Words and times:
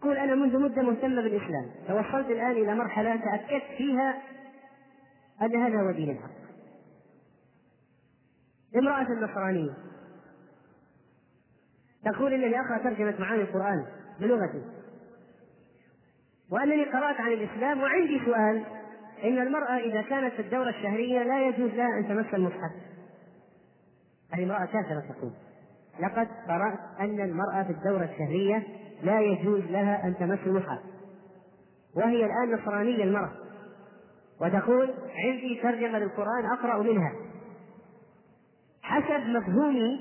يقول 0.00 0.16
أنا 0.16 0.34
منذ 0.34 0.58
مدة 0.58 0.82
مهتمة 0.82 1.22
بالإسلام. 1.22 1.66
توصلت 1.88 2.30
الآن 2.30 2.50
إلى 2.50 2.74
مرحلة 2.74 3.16
تأكدت 3.16 3.64
فيها 3.76 4.22
أن 5.42 5.62
هذا 5.62 5.80
هو 5.80 5.90
دين 5.90 6.10
الحق. 6.10 6.30
امرأة 8.76 9.06
نصرانية. 9.12 9.74
تقول 12.04 12.32
إنني 12.32 12.60
أقرأ 12.60 12.78
ترجمة 12.78 13.14
معاني 13.18 13.42
القرآن 13.42 13.86
بلغتي. 14.20 14.62
وأنني 16.50 16.84
قرأت 16.84 17.20
عن 17.20 17.32
الإسلام 17.32 17.82
وعندي 17.82 18.20
سؤال. 18.24 18.64
إن 19.24 19.38
المرأة 19.38 19.76
إذا 19.76 20.02
كانت 20.02 20.34
في 20.34 20.42
الدورة 20.42 20.70
الشهرية 20.70 21.22
لا 21.22 21.48
يجوز 21.48 21.70
لها 21.70 21.98
أن 21.98 22.08
تمس 22.08 22.34
المصحف. 22.34 22.72
هذه 24.32 24.44
امرأة 24.44 24.64
كافرة 24.64 25.04
تقول. 25.12 25.32
لقد 26.00 26.28
قرأت 26.48 26.78
أن 27.00 27.20
المرأة 27.20 27.62
في 27.62 27.70
الدورة 27.70 28.04
الشهرية 28.04 28.79
لا 29.02 29.20
يجوز 29.20 29.60
لها 29.60 30.04
أن 30.04 30.16
تمس 30.16 30.38
المصحف. 30.46 30.78
وهي 31.96 32.24
الآن 32.24 32.60
نصرانية 32.60 33.04
المرأة. 33.04 33.32
وتقول 34.40 34.94
عندي 35.14 35.60
ترجمة 35.62 35.98
للقرآن 35.98 36.44
أقرأ 36.58 36.82
منها. 36.82 37.12
حسب 38.82 39.26
مفهومي 39.28 40.00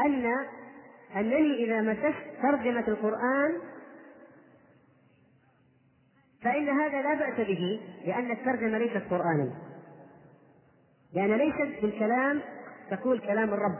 أن 0.00 0.32
أنني 1.16 1.64
إذا 1.64 1.80
مسست 1.80 2.42
ترجمة 2.42 2.88
القرآن 2.88 3.60
فإن 6.42 6.68
هذا 6.68 7.02
لا 7.02 7.14
بأس 7.14 7.46
به 7.46 7.80
لأن 8.06 8.30
الترجمة 8.30 8.78
ليست 8.78 9.02
قرآنا 9.10 9.50
لأن 11.14 11.32
ليست 11.32 11.82
بالكلام 11.82 12.42
تقول 12.90 13.20
كلام 13.20 13.54
الرب 13.54 13.78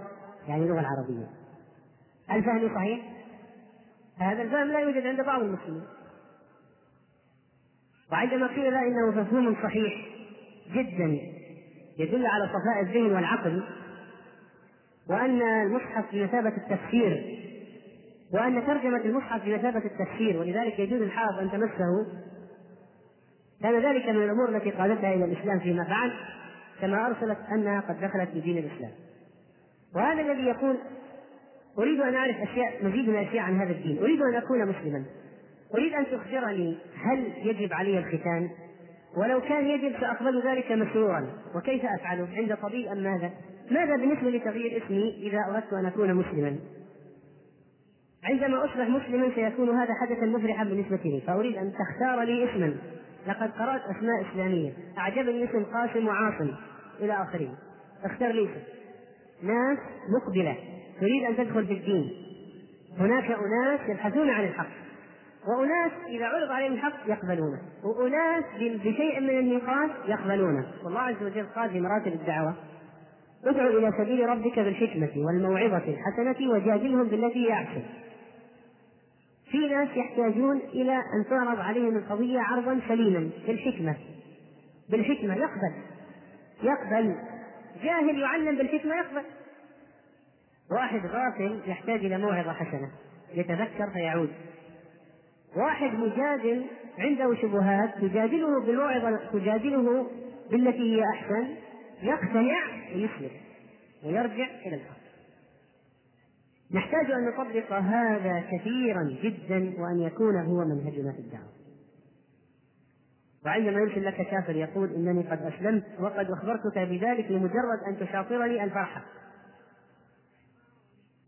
يعني 0.49 0.63
اللغة 0.63 0.81
العربية. 0.81 1.46
هل 2.29 2.43
فهمي 2.45 2.75
صحيح؟ 2.75 3.01
هذا 4.19 4.43
الفهم 4.43 4.69
لا 4.69 4.79
يوجد 4.79 5.07
عند 5.07 5.21
بعض 5.21 5.43
المسلمين. 5.43 5.85
وعندما 8.13 8.47
قيل 8.47 8.75
إنه 8.75 9.11
مفهوم 9.11 9.57
صحيح 9.63 10.07
جدا 10.75 11.19
يدل 11.99 12.27
على 12.27 12.49
صفاء 12.49 12.81
الذهن 12.81 13.15
والعقل 13.15 13.63
وأن 15.09 15.43
المصحف 15.43 16.05
بمثابه 16.13 16.57
التفسير 16.57 17.43
وأن 18.33 18.67
ترجمة 18.67 19.01
المصحف 19.05 19.45
بمثابه 19.45 19.83
التفسير 19.85 20.41
ولذلك 20.41 20.79
يجوز 20.79 21.03
الحافظ 21.03 21.39
أن 21.39 21.51
تمسه. 21.51 22.07
كان 23.63 23.83
ذلك 23.83 24.09
من 24.09 24.23
الأمور 24.23 24.57
التي 24.57 24.71
قادتها 24.71 25.15
إلى 25.15 25.25
الإسلام 25.25 25.59
فيما 25.59 25.83
بعد 25.83 26.11
كما 26.81 27.07
أرسلت 27.07 27.39
أنها 27.53 27.81
قد 27.81 28.01
دخلت 28.01 28.31
في 28.31 28.41
دين 28.41 28.59
الإسلام. 28.59 28.91
وهذا 29.95 30.21
الذي 30.21 30.43
يقول 30.43 30.77
أريد 31.79 32.01
أن 32.01 32.15
أعرف 32.15 32.37
أشياء 32.37 32.85
مزيد 32.85 33.09
من 33.09 33.19
الأشياء 33.19 33.45
عن 33.45 33.61
هذا 33.61 33.71
الدين. 33.71 33.99
أريد 33.99 34.21
أن 34.23 34.35
أكون 34.35 34.69
مسلما. 34.69 35.05
أريد 35.75 35.93
أن 35.95 36.07
تخبرني 36.07 36.79
هل 37.05 37.33
يجب 37.43 37.73
علي 37.73 37.99
الختان؟ 37.99 38.51
ولو 39.17 39.41
كان 39.41 39.67
يجب 39.67 40.01
سأقبل 40.01 40.43
ذلك 40.47 40.73
مسرورا. 40.73 41.27
وكيف 41.55 41.85
افعله 41.85 42.29
عند 42.37 42.57
طبيب 42.57 42.87
أم 42.87 43.03
ماذا؟ 43.03 43.31
ماذا 43.71 43.97
بالنسبة 43.97 44.31
لتغيير 44.31 44.85
اسمي 44.85 45.15
إذا 45.23 45.39
أردت 45.51 45.73
أن 45.73 45.87
أكون 45.87 46.15
مسلما؟ 46.15 46.57
عندما 48.25 48.65
أصبح 48.65 48.89
مسلما 48.89 49.31
سيكون 49.35 49.71
هذا 49.71 49.95
حدثا 49.95 50.27
مفرحا 50.27 50.65
بالنسبة 50.65 51.01
لي. 51.05 51.21
فأريد 51.27 51.57
أن 51.57 51.73
تختار 51.73 52.23
لي 52.23 52.51
اسما. 52.51 52.75
لقد 53.27 53.51
قرأت 53.51 53.81
أسماء 53.81 54.33
إسلامية. 54.33 54.73
أعجبني 54.99 55.45
اسم 55.45 55.65
قاسم 55.65 56.09
وعاصم. 56.09 56.51
إلى 57.01 57.13
آخره. 57.13 57.49
اختر 58.05 58.29
لي 58.29 58.43
اسم. 58.43 58.61
ناس 59.43 59.79
مقبلة. 60.17 60.57
تريد 61.01 61.25
أن 61.25 61.37
تدخل 61.37 61.67
في 61.67 61.73
الدين. 61.73 62.13
هناك 62.99 63.25
أناس 63.25 63.81
يبحثون 63.89 64.31
عن 64.31 64.45
الحق. 64.45 64.69
وأناس 65.49 65.93
إذا 66.09 66.27
عرض 66.27 66.51
عليهم 66.51 66.73
الحق 66.73 67.09
يقبلونه. 67.09 67.61
وأناس 67.85 68.45
بشيء 68.59 69.21
من 69.21 69.39
النقاش 69.39 69.91
يقبلونه. 70.09 70.67
والله 70.85 71.01
عز 71.01 71.23
وجل 71.23 71.47
قال 71.57 71.71
في 71.71 71.81
مراتب 71.81 72.13
الدعوة 72.13 72.55
ادع 73.45 73.67
إلى 73.67 73.93
سبيل 73.99 74.29
ربك 74.29 74.59
بالحكمة 74.59 75.11
والموعظة 75.17 75.83
الحسنة 75.89 76.51
وجادلهم 76.51 77.09
بالتي 77.09 77.47
هي 77.47 77.53
أحسن. 77.53 77.83
في 79.51 79.69
ناس 79.69 79.89
يحتاجون 79.97 80.57
إلى 80.57 80.97
أن 80.97 81.25
تعرض 81.31 81.61
عليهم 81.61 81.97
القضية 81.97 82.41
عرضا 82.41 82.81
سليما 82.89 83.31
بالحكمه 83.47 83.97
بالحكمة 84.91 85.35
يقبل. 85.35 85.73
يقبل. 86.63 87.15
جاهل 87.83 88.19
يعلم 88.19 88.57
بالحكمة 88.57 88.95
يقبل. 88.97 89.23
واحد 90.71 91.07
غافل 91.07 91.61
يحتاج 91.67 92.05
إلى 92.05 92.19
موعظة 92.19 92.53
حسنة. 92.53 92.91
يتذكر 93.35 93.91
فيعود. 93.93 94.31
واحد 95.57 95.95
مجادل 95.95 96.67
عنده 96.99 97.35
شبهات 97.35 97.95
تجادله 97.95 98.61
بالموعظة 98.61 99.31
تجادله 99.33 100.07
بالتي 100.51 100.97
هي 100.97 101.05
أحسن 101.15 101.49
يقتنع 102.03 102.59
ويسلم 102.95 103.31
ويرجع 104.05 104.47
إلى 104.67 104.77
الحق. 104.77 104.97
نحتاج 106.73 107.11
أن 107.11 107.27
نطبق 107.29 107.73
هذا 107.73 108.45
كثيرا 108.53 109.03
جدا 109.23 109.75
وأن 109.79 110.01
يكون 110.01 110.37
هو 110.37 110.65
منهجنا 110.65 111.13
في 111.13 111.19
الدعوة. 111.19 111.53
وعندما 113.47 113.81
يرسل 113.81 114.05
لك 114.05 114.15
كافر 114.15 114.57
يقول 114.57 114.95
إنني 114.95 115.23
قد 115.23 115.43
أسلمت 115.43 115.85
وقد 116.01 116.31
أخبرتك 116.31 116.79
بذلك 116.79 117.31
لمجرد 117.31 117.79
أن 117.89 117.99
تشاطرني 118.01 118.65
الفرحة. 118.65 119.03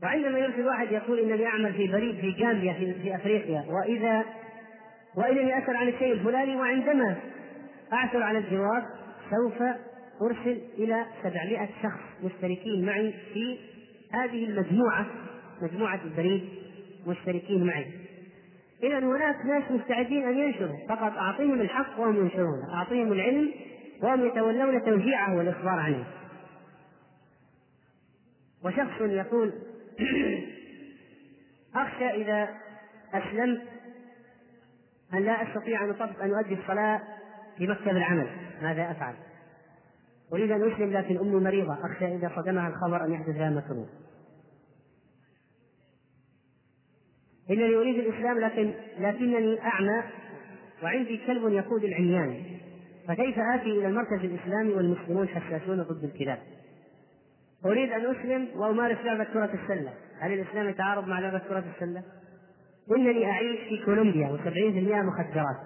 وعندما 0.03 0.39
يرسل 0.39 0.67
واحد 0.67 0.93
يقول 0.93 1.19
إنني 1.19 1.47
أعمل 1.47 1.75
في 1.75 1.87
بريد 1.87 2.21
في 2.21 2.31
جامبيا 2.31 2.73
في, 2.73 2.95
في 2.95 3.15
أفريقيا. 3.15 3.65
واذا 3.69 4.25
وانني 5.17 5.59
اسال 5.59 5.77
عن 5.77 5.89
الشيء 5.89 6.13
الفلاني 6.13 6.57
وعندما 6.57 7.17
أعثر 7.93 8.23
على 8.23 8.39
الجواب 8.39 8.85
سوف 9.31 9.63
أرسل 10.23 10.61
إلى 10.79 11.07
700 11.23 11.69
شخص 11.83 12.25
مشتركين 12.25 12.87
معي 12.87 13.15
في 13.35 13.59
هذه 14.13 14.45
المجموعة 14.45 15.07
مجموعة 15.63 16.01
البريد 16.05 16.49
مشتركين 17.07 17.67
معي. 17.67 17.87
اذا 18.83 18.99
هناك 18.99 19.47
ناس 19.47 19.71
مستعدين 19.71 20.29
أن 20.29 20.39
ينشروا 20.39 20.77
فقط 20.89 21.13
أعطيهم 21.13 21.61
الحق 21.61 22.01
وهم 22.01 22.17
ينشرونه 22.17 22.75
أعطيهم 22.75 23.13
العلم 23.13 23.51
وهم 24.03 24.27
يتولون 24.27 24.85
توزيعه 24.85 25.37
والإخبار 25.37 25.79
عنه. 25.79 26.05
وشخص 28.65 29.01
يقول 29.01 29.53
أخشى 31.75 32.11
إذا 32.11 32.49
أسلمت 33.15 33.63
أن 35.15 35.25
لا 35.25 35.43
أستطيع 35.43 35.85
أن 35.85 35.91
أن 36.23 36.35
أؤدي 36.35 36.55
الصلاة 36.55 37.03
في 37.57 37.67
مكتب 37.67 37.89
العمل. 37.89 38.31
ماذا 38.63 38.91
أفعل؟ 38.91 39.15
أريد 40.33 40.51
أن 40.51 40.73
أسلم 40.73 40.93
لكن 40.93 41.19
أمي 41.19 41.45
مريضة. 41.45 41.75
أخشى 41.75 42.15
إذا 42.15 42.33
صدمها 42.37 42.69
الخبر 42.69 43.05
أن 43.05 43.13
يحدث 43.13 43.37
لها 43.37 43.51
مكروه. 43.51 43.89
إنني 47.51 47.77
أريد 47.77 47.99
الإسلام 47.99 48.39
لكن 48.39 48.75
لكنني 48.99 49.61
أعمى 49.63 50.03
وعندي 50.83 51.21
كلب 51.27 51.53
يقود 51.53 51.85
العميان. 51.85 52.45
فكيف 53.09 53.39
آتي 53.39 53.71
إلى 53.71 53.87
المركز 53.87 54.25
الإسلامي 54.25 54.73
والمسلمون 54.73 55.29
حساسون 55.29 55.83
ضد 55.83 56.05
الكلاب؟ 56.05 56.39
أريد 57.67 57.93
أن 57.93 58.07
أسلم 58.07 58.49
وأمارس 58.57 58.99
لعبة 59.05 59.25
كرة 59.25 59.51
السلة. 59.63 59.93
هل 60.21 60.33
الإسلام 60.33 60.69
يتعارض 60.69 61.09
مع 61.09 61.21
لعبة 61.21 61.39
كرة 61.39 61.65
السلة؟ 61.75 62.03
إنني 62.97 63.31
أعيش 63.31 63.61
في 63.69 63.85
كولومبيا 63.85 64.29
و70% 64.29 65.05
مخدرات. 65.05 65.57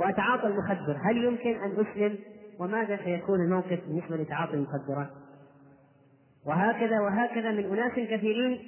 وأتعاطى 0.00 0.46
المخدر. 0.46 0.96
هل 1.10 1.24
يمكن 1.24 1.50
أن 1.50 1.72
أسلم؟ 1.72 2.18
وماذا 2.58 2.96
سيكون 3.04 3.40
الموقف 3.40 3.80
بالنسبة 3.86 4.16
لتعاطي 4.16 4.54
المخدرات؟ 4.54 5.10
وهكذا 6.46 7.00
وهكذا 7.00 7.52
من 7.52 7.64
أناس 7.64 7.92
كثيرين 7.92 8.58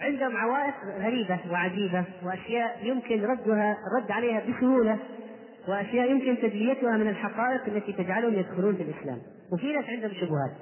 عندهم 0.00 0.36
عوائق 0.36 0.74
غريبة 0.98 1.40
وعجيبة 1.50 2.04
وأشياء 2.22 2.86
يمكن 2.86 3.24
ردها 3.24 3.76
الرد 3.86 4.10
عليها 4.10 4.40
بسهولة 4.40 4.98
وأشياء 5.68 6.10
يمكن 6.10 6.36
تجليتها 6.42 6.96
من 6.96 7.08
الحقائق 7.08 7.64
التي 7.66 7.92
تجعلهم 7.92 8.34
يدخلون 8.34 8.76
في 8.76 8.82
الإسلام. 8.82 9.18
وفي 9.52 9.72
ناس 9.72 9.84
عندهم 9.84 10.10
شبهات. 10.10 10.52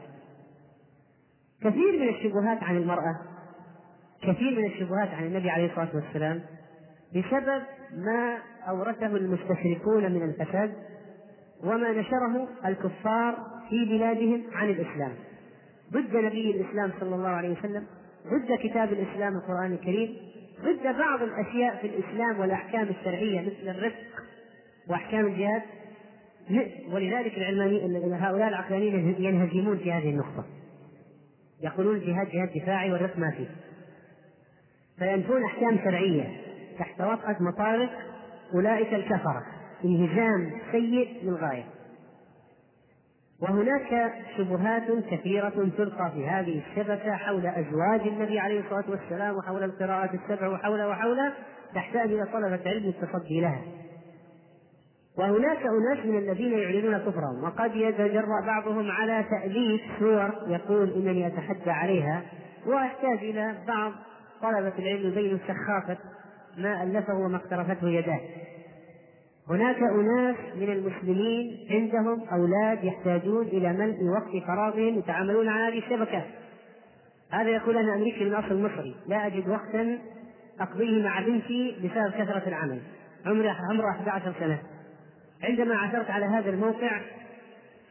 كثير 1.65 2.01
من 2.01 2.09
الشبهات 2.09 2.63
عن 2.63 2.77
المرأة 2.77 3.17
كثير 4.23 4.59
من 4.59 4.67
الشبهات 4.67 5.09
عن 5.09 5.25
النبي 5.25 5.51
عليه 5.51 5.67
الصلاة 5.67 5.89
والسلام 5.95 6.41
بسبب 7.15 7.63
ما 7.97 8.39
أورثه 8.69 9.07
المستشركون 9.07 10.13
من 10.13 10.23
الفساد 10.23 10.73
وما 11.65 11.93
نشره 11.93 12.49
الكفار 12.67 13.37
في 13.69 13.85
بلادهم 13.85 14.43
عن 14.55 14.71
الإسلام. 14.71 15.13
ضد 15.93 16.17
نبي 16.17 16.51
الإسلام 16.51 16.91
صلى 17.01 17.15
الله 17.15 17.29
عليه 17.29 17.59
وسلم 17.59 17.87
ضد 18.27 18.59
كتاب 18.63 18.93
الإسلام 18.93 19.37
القرآن 19.37 19.73
الكريم 19.73 20.17
ضد 20.63 20.97
بعض 20.99 21.23
الأشياء 21.23 21.77
في 21.77 21.87
الإسلام 21.87 22.41
والأحكام 22.41 22.89
الشرعية 22.89 23.41
مثل 23.41 23.77
الرفق 23.77 24.23
وأحكام 24.89 25.27
الجهاد. 25.27 25.63
ولذلك 26.93 27.39
العلماني 27.39 28.15
هؤلاء 28.15 28.49
العقلانيين 28.49 29.15
ينهزمون 29.19 29.79
في 29.79 29.93
هذه 29.93 30.11
النقطة. 30.11 30.45
يقولون 31.63 31.97
الجهاد 31.97 32.29
جهاد 32.29 32.51
دفاعي 32.63 32.93
والرق 32.93 33.19
ما 33.19 33.31
فيه. 33.31 33.49
فينفون 34.99 35.45
أحكام 35.45 35.79
شرعية 35.79 36.41
تحت 36.79 37.01
وطأة 37.01 37.37
مطارق 37.41 37.91
أولئك 38.55 38.95
الكفرة. 38.95 39.43
انهزام 39.85 40.53
سيء 40.73 41.25
للغاية. 41.25 41.65
وهناك 43.41 44.13
شبهات 44.37 45.05
كثيرة 45.11 45.71
تلقى 45.77 46.11
في 46.15 46.27
هذه 46.27 46.63
الشبكة 46.67 47.17
حول 47.17 47.47
أزواج 47.47 48.01
النبي 48.01 48.39
عليه 48.39 48.61
الصلاة 48.61 48.91
والسلام 48.91 49.37
وحول 49.37 49.63
القراءات 49.63 50.11
السبع 50.15 50.49
وحول 50.49 50.83
وحول 50.85 51.33
تحتاج 51.75 52.13
إلى 52.13 52.27
طلبة 52.33 52.61
علم 52.67 52.89
التصدي 52.89 53.41
لها. 53.41 53.63
وهناك 55.19 55.59
أناس 55.59 56.07
من 56.07 56.19
الذين 56.19 56.59
يعلنون 56.59 56.99
كفرهم 56.99 57.45
وقد 57.45 57.77
يتجرأ 57.77 58.47
بعضهم 58.47 58.91
على 58.91 59.25
تأليف 59.31 59.81
سور 59.99 60.31
يقول 60.47 60.93
إنني 60.93 61.27
أتحدى 61.27 61.71
عليها 61.71 62.23
وأحتاج 62.67 63.19
إلى 63.19 63.55
بعض 63.69 63.93
طلبة 64.43 64.73
العلم 64.79 65.09
يبين 65.09 65.39
سخافة 65.49 65.99
ما 66.59 66.83
ألفه 66.83 67.15
وما 67.15 67.37
اقترفته 67.37 67.89
يداه. 67.89 68.21
هناك 69.49 69.77
أناس 69.77 70.37
من 70.57 70.73
المسلمين 70.73 71.67
عندهم 71.71 72.23
أولاد 72.33 72.85
يحتاجون 72.85 73.47
إلى 73.47 73.73
ملء 73.73 74.05
وقت 74.05 74.45
فراغهم 74.47 74.99
يتعاملون 74.99 75.49
على 75.49 75.73
هذه 75.73 75.79
الشبكة. 75.79 76.25
هذا 77.31 77.49
يقول 77.49 77.77
أنا 77.77 77.95
أمريكي 77.95 78.25
من 78.25 78.35
أصل 78.35 78.63
مصري 78.63 78.95
لا 79.07 79.27
أجد 79.27 79.49
وقتا 79.49 79.99
أقضيه 80.61 81.03
مع 81.03 81.21
بنتي 81.21 81.77
بسبب 81.79 82.11
كثرة 82.11 82.49
العمل. 82.49 82.81
عمري 83.27 83.49
عمره 83.49 83.91
11 83.91 84.35
سنة. 84.41 84.59
عندما 85.43 85.75
عثرت 85.75 86.11
على 86.11 86.27
هذا 86.27 86.51
الموقع 86.51 87.01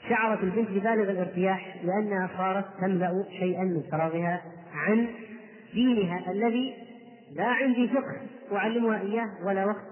شعرت 0.09 0.43
البنت 0.43 0.69
ببالغ 0.69 1.11
الارتياح 1.11 1.75
لأنها 1.83 2.29
صارت 2.37 2.65
تملأ 2.81 3.25
شيئا 3.39 3.63
من 3.63 3.83
فراغها 3.91 4.41
عن 4.73 5.07
دينها 5.73 6.31
الذي 6.31 6.73
لا 7.35 7.45
عندي 7.45 7.87
فقه 7.87 8.21
أعلمها 8.57 9.01
إياه 9.01 9.45
ولا 9.45 9.65
وقت. 9.65 9.91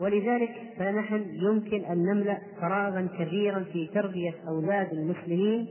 ولذلك 0.00 0.50
فنحن 0.78 1.26
يمكن 1.32 1.84
أن 1.84 1.98
نملأ 1.98 2.38
فراغا 2.60 3.08
كبيرا 3.18 3.64
في 3.72 3.86
تربية 3.86 4.34
أولاد 4.48 4.92
المسلمين 4.92 5.68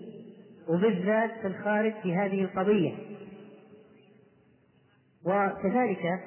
وبالذات 0.69 1.31
في 1.41 1.47
الخارج 1.47 1.93
في 2.03 2.15
هذه 2.15 2.41
القضية. 2.41 2.91
وكذلك 5.25 6.19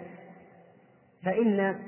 فإن 1.25 1.79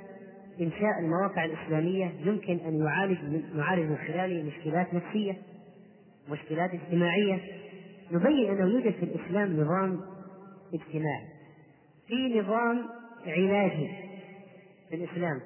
إنشاء 0.61 0.99
المواقع 1.01 1.45
الإسلامية 1.45 2.13
يمكن 2.25 2.59
أن 2.67 2.79
يعالج 2.85 3.19
نعالج 3.55 3.91
من 3.91 3.97
خلاله 3.97 4.43
مشكلات 4.43 4.95
نفسية 4.95 5.37
مشكلات 6.31 6.71
اجتماعية. 6.71 7.41
نبين 8.13 8.51
أنه 8.51 8.73
يوجد 8.75 8.93
في 8.93 9.03
الإسلام 9.03 9.61
نظام 9.61 10.01
اجتماعي. 10.75 11.27
في 12.09 12.41
نظام 12.41 12.83
علاجي 13.27 13.91
في 14.89 14.97
الإسلام. 14.97 15.41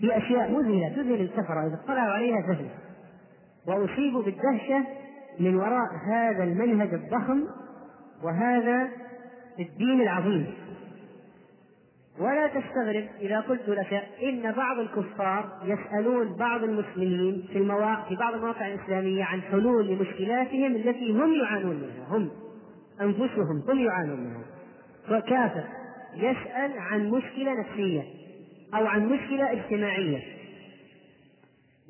في 0.00 0.16
أشياء 0.16 0.50
مذهلة 0.50 0.88
تذهل 0.88 1.20
الكفرة. 1.20 1.66
إذا 1.66 1.80
اطلعوا 1.84 2.12
عليها 2.12 2.40
ذهل 2.48 2.68
وأصيبوا 3.66 4.22
بالدهشة 4.22 4.84
من 5.40 5.56
وراء 5.56 5.88
هذا 6.08 6.44
المنهج 6.44 6.94
الضخم 6.94 7.44
وهذا 8.22 8.88
الدين 9.58 10.00
العظيم. 10.00 10.54
ولا 12.18 12.46
تستغرب 12.46 13.08
إذا 13.20 13.40
قلت 13.40 13.68
لك 13.68 14.02
إن 14.22 14.52
بعض 14.52 14.78
الكفار 14.78 15.60
يسألون 15.64 16.36
بعض 16.36 16.62
المسلمين 16.62 17.48
في 17.52 17.58
المواقع 17.58 18.08
في 18.08 18.16
بعض 18.16 18.34
المواقع 18.34 18.66
الإسلامية 18.66 19.24
عن 19.24 19.40
حلول 19.42 19.86
لمشكلاتهم 19.88 20.76
التي 20.76 21.12
هم 21.12 21.32
يعانون 21.32 21.76
منها. 21.76 22.06
هم 22.08 22.30
أنفسهم 23.00 23.62
هم 23.68 23.78
يعانون 23.78 24.20
منها. 24.20 24.44
وكافر 25.10 25.64
يسأل 26.14 26.78
عن 26.78 27.10
مشكلة 27.10 27.60
نفسية 27.60 28.02
أو 28.74 28.86
عن 28.86 29.06
مشكلة 29.06 29.52
اجتماعية. 29.52 30.22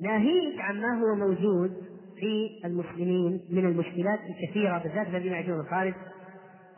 ناهيك 0.03 0.61
عما 0.61 1.01
هو 1.01 1.15
موجود 1.15 1.73
في 2.21 2.61
المسلمين 2.65 3.41
من 3.51 3.65
المشكلات 3.67 4.19
الكثيرة 4.31 4.79
بالذات 4.79 5.07
الذين 5.07 5.33
يعيشون 5.33 5.61
الخارج. 5.61 5.95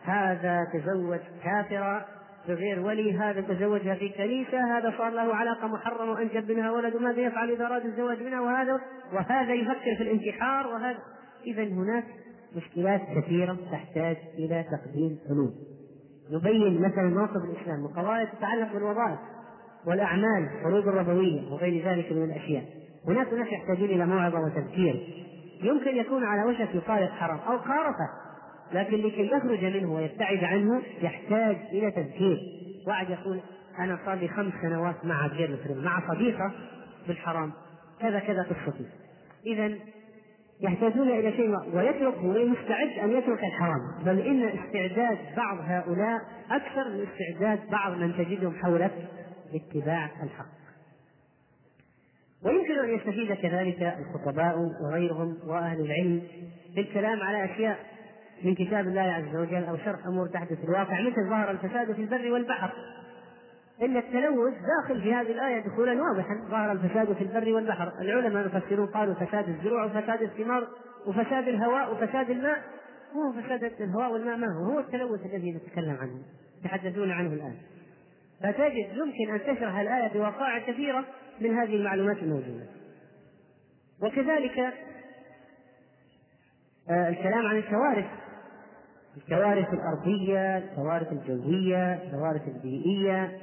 هذا 0.05 0.65
تزوج 0.73 1.21
كافرة 1.45 2.18
بغير 2.49 2.81
ولي 2.81 3.19
هذا 3.19 3.41
تزوجها 3.41 3.95
في 3.95 4.09
كنيسة 4.09 4.79
هذا 4.79 4.95
صار 4.99 5.11
له 5.11 5.35
علاقة 5.35 5.67
محرمة 5.67 6.13
وأنجب 6.13 6.53
منها 6.53 6.71
ولد 6.71 6.95
وماذا 6.95 7.21
يفعل 7.21 7.51
إذا 7.51 7.67
أراد 7.67 7.85
الزواج 7.85 8.23
منها 8.23 8.41
وهذا 8.41 8.81
وهذا 9.13 9.55
يفكر 9.55 9.97
في 9.97 10.03
الانتحار 10.03 10.67
وهذا. 10.67 10.99
إذا 11.47 11.63
هناك 11.63 12.05
مشكلات 12.57 13.01
كثيرة 13.17 13.57
تحتاج 13.73 14.17
إلى 14.39 14.65
تقديم 14.65 15.19
حلول 15.29 15.53
نبين 16.33 16.81
مثلا 16.81 17.03
موقف 17.03 17.45
الإسلام 17.45 17.85
وقضايا 17.85 18.25
تتعلق 18.25 18.73
بالوظائف 18.73 19.19
والأعمال 19.87 20.49
الفروض 20.57 20.89
الربوية 20.89 21.53
وغير 21.53 21.85
ذلك 21.89 22.13
من 22.13 22.25
الأشياء. 22.25 22.65
هناك 23.09 23.33
ناس 23.33 23.47
يحتاجون 23.47 23.89
إلى 23.89 24.07
موعظة 24.07 24.41
وتذكير. 24.41 25.25
يمكن 25.63 25.97
يكون 25.97 26.25
على 26.25 26.51
وشك 26.51 26.75
يقارف 26.75 27.11
حرام 27.11 27.39
أو 27.39 27.57
قارفه 27.57 28.28
لكن 28.73 28.97
لكي 28.97 29.27
يخرج 29.27 29.65
منه 29.65 29.95
ويبتعد 29.95 30.45
عنه 30.45 30.83
يحتاج 31.03 31.57
إلى 31.73 31.91
تذكير. 31.91 32.39
واحد 32.87 33.11
يقول 33.11 33.41
أنا 33.79 33.99
صار 34.05 34.15
لي 34.15 34.29
خمس 34.29 34.53
سنوات 34.63 35.05
مع 35.05 35.27
غير 35.27 35.59
مع 35.71 36.03
صديقة 36.15 36.53
بالحرام. 37.07 37.53
كذا 38.01 38.19
كذا 38.19 38.43
قصتي. 38.43 38.87
إذا 39.47 39.75
يحتاجون 40.61 41.09
إلى 41.09 41.33
شيء 41.33 41.77
ويترك 41.77 42.25
مستعد 42.25 42.99
أن 43.03 43.11
يترك 43.11 43.45
الحرام. 43.45 44.05
بل 44.05 44.19
إن 44.19 44.43
استعداد 44.43 45.19
بعض 45.37 45.59
هؤلاء 45.61 46.19
أكثر 46.51 46.89
من 46.89 47.07
استعداد 47.07 47.71
بعض 47.71 47.93
من 47.93 48.13
تجدهم 48.17 48.55
حولك 48.63 49.09
لاتباع 49.53 50.11
الحق. 50.23 50.59
ويمكن 52.45 52.79
أن 52.79 52.91
يستفيد 52.91 53.33
كذلك 53.33 53.83
الخطباء 53.99 54.59
وغيرهم 54.85 55.37
وأهل 55.47 55.81
العلم 55.81 56.23
بالكلام 56.77 57.23
على 57.23 57.45
أشياء 57.45 57.79
من 58.45 58.55
كتاب 58.55 58.87
الله 58.89 59.01
عز 59.01 59.37
وجل 59.37 59.65
أو 59.65 59.77
شرح 59.77 60.07
أمور 60.07 60.27
تحدث 60.27 60.59
في 60.61 60.65
الواقع 60.65 61.01
مثل 61.01 61.29
ظهر 61.29 61.51
الفساد 61.51 61.93
في 61.93 62.01
البر 62.01 62.33
والبحر. 62.33 62.73
إن 63.83 63.97
التلوث 63.97 64.55
داخل 64.55 65.03
في 65.03 65.15
هذه 65.15 65.33
الآية 65.33 65.61
دخولا 65.61 66.03
واضحا. 66.03 66.35
ظهر 66.51 66.73
الفساد 66.73 67.13
في 67.13 67.25
البر 67.25 67.53
والبحر. 67.53 67.93
العلماء 68.01 68.47
يفسرون 68.47 68.87
قالوا 68.87 69.15
فساد 69.15 69.49
الزروع 69.49 69.85
وفساد 69.85 70.23
الثمار 70.23 70.69
وفساد 71.07 71.49
الهواء 71.49 71.93
وفساد 71.93 72.31
الماء. 72.31 72.59
هو 73.17 73.43
فساد 73.43 73.73
الهواء 73.81 74.13
والماء؟ 74.13 74.37
ما 74.37 74.47
هو؟ 74.47 74.73
هو 74.73 74.79
التلوث 74.79 75.27
الذي 75.27 75.53
نتكلم 75.53 75.97
عنه 76.01 76.23
يتحدثون 76.61 77.11
عنه 77.11 77.33
الآن. 77.33 77.55
فتجد 78.43 78.97
يمكن 78.97 79.35
أن 79.35 79.57
تشرح 79.57 79.79
الآية 79.79 80.13
بوقائع 80.13 80.59
كثيرة 80.59 81.05
من 81.41 81.59
هذه 81.59 81.77
المعلومات 81.77 82.17
الموجودة. 82.17 82.67
وكذلك 84.03 84.59
آه، 86.91 87.09
الكلام 87.09 87.47
عن 87.47 87.57
الكوارث. 87.57 88.07
الكوارث 89.19 89.69
الأرضية 89.73 90.59
الكوارث 90.59 91.13
الجوية 91.13 91.95
الكوارث 91.95 92.43
البيئية 92.49 93.39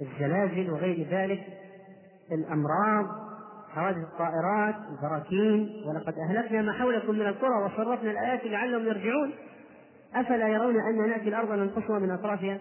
الزلازل 0.00 0.70
وغير 0.70 1.06
ذلك 1.10 1.40
الأمراض 2.32 3.06
حوادث 3.74 3.98
الطائرات 3.98 4.74
البراكين 4.90 5.82
ولقد 5.86 6.14
أهلكنا 6.18 6.62
ما 6.62 6.72
حولكم 6.72 7.14
من 7.14 7.26
القرى 7.26 7.64
وصرفنا 7.64 8.10
الآيات 8.10 8.44
لعلهم 8.44 8.86
يرجعون. 8.86 9.32
أفلا 10.14 10.48
يرون 10.48 10.74
أن 10.80 11.08
نأتي 11.08 11.28
الأرض 11.28 11.52
ننقصها 11.52 11.98
من 11.98 12.10
أطرافها؟ 12.10 12.58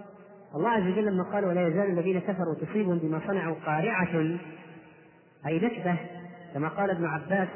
الله 0.56 0.70
عز 0.70 0.92
وجل 0.92 1.06
لما 1.06 1.24
قال 1.24 1.46
ولا 1.46 1.68
يزال 1.68 1.89
الذين 1.89 2.20
كفروا 2.20 2.56
تصيبهم 2.56 2.98
بما 2.98 3.22
صنعوا 3.28 3.56
قارعة 3.66 4.38
أي 5.48 5.60
نكبة 5.60 5.98
كما 6.54 6.68
قال 6.68 6.89
ابن 6.89 7.06
عباس 7.06 7.48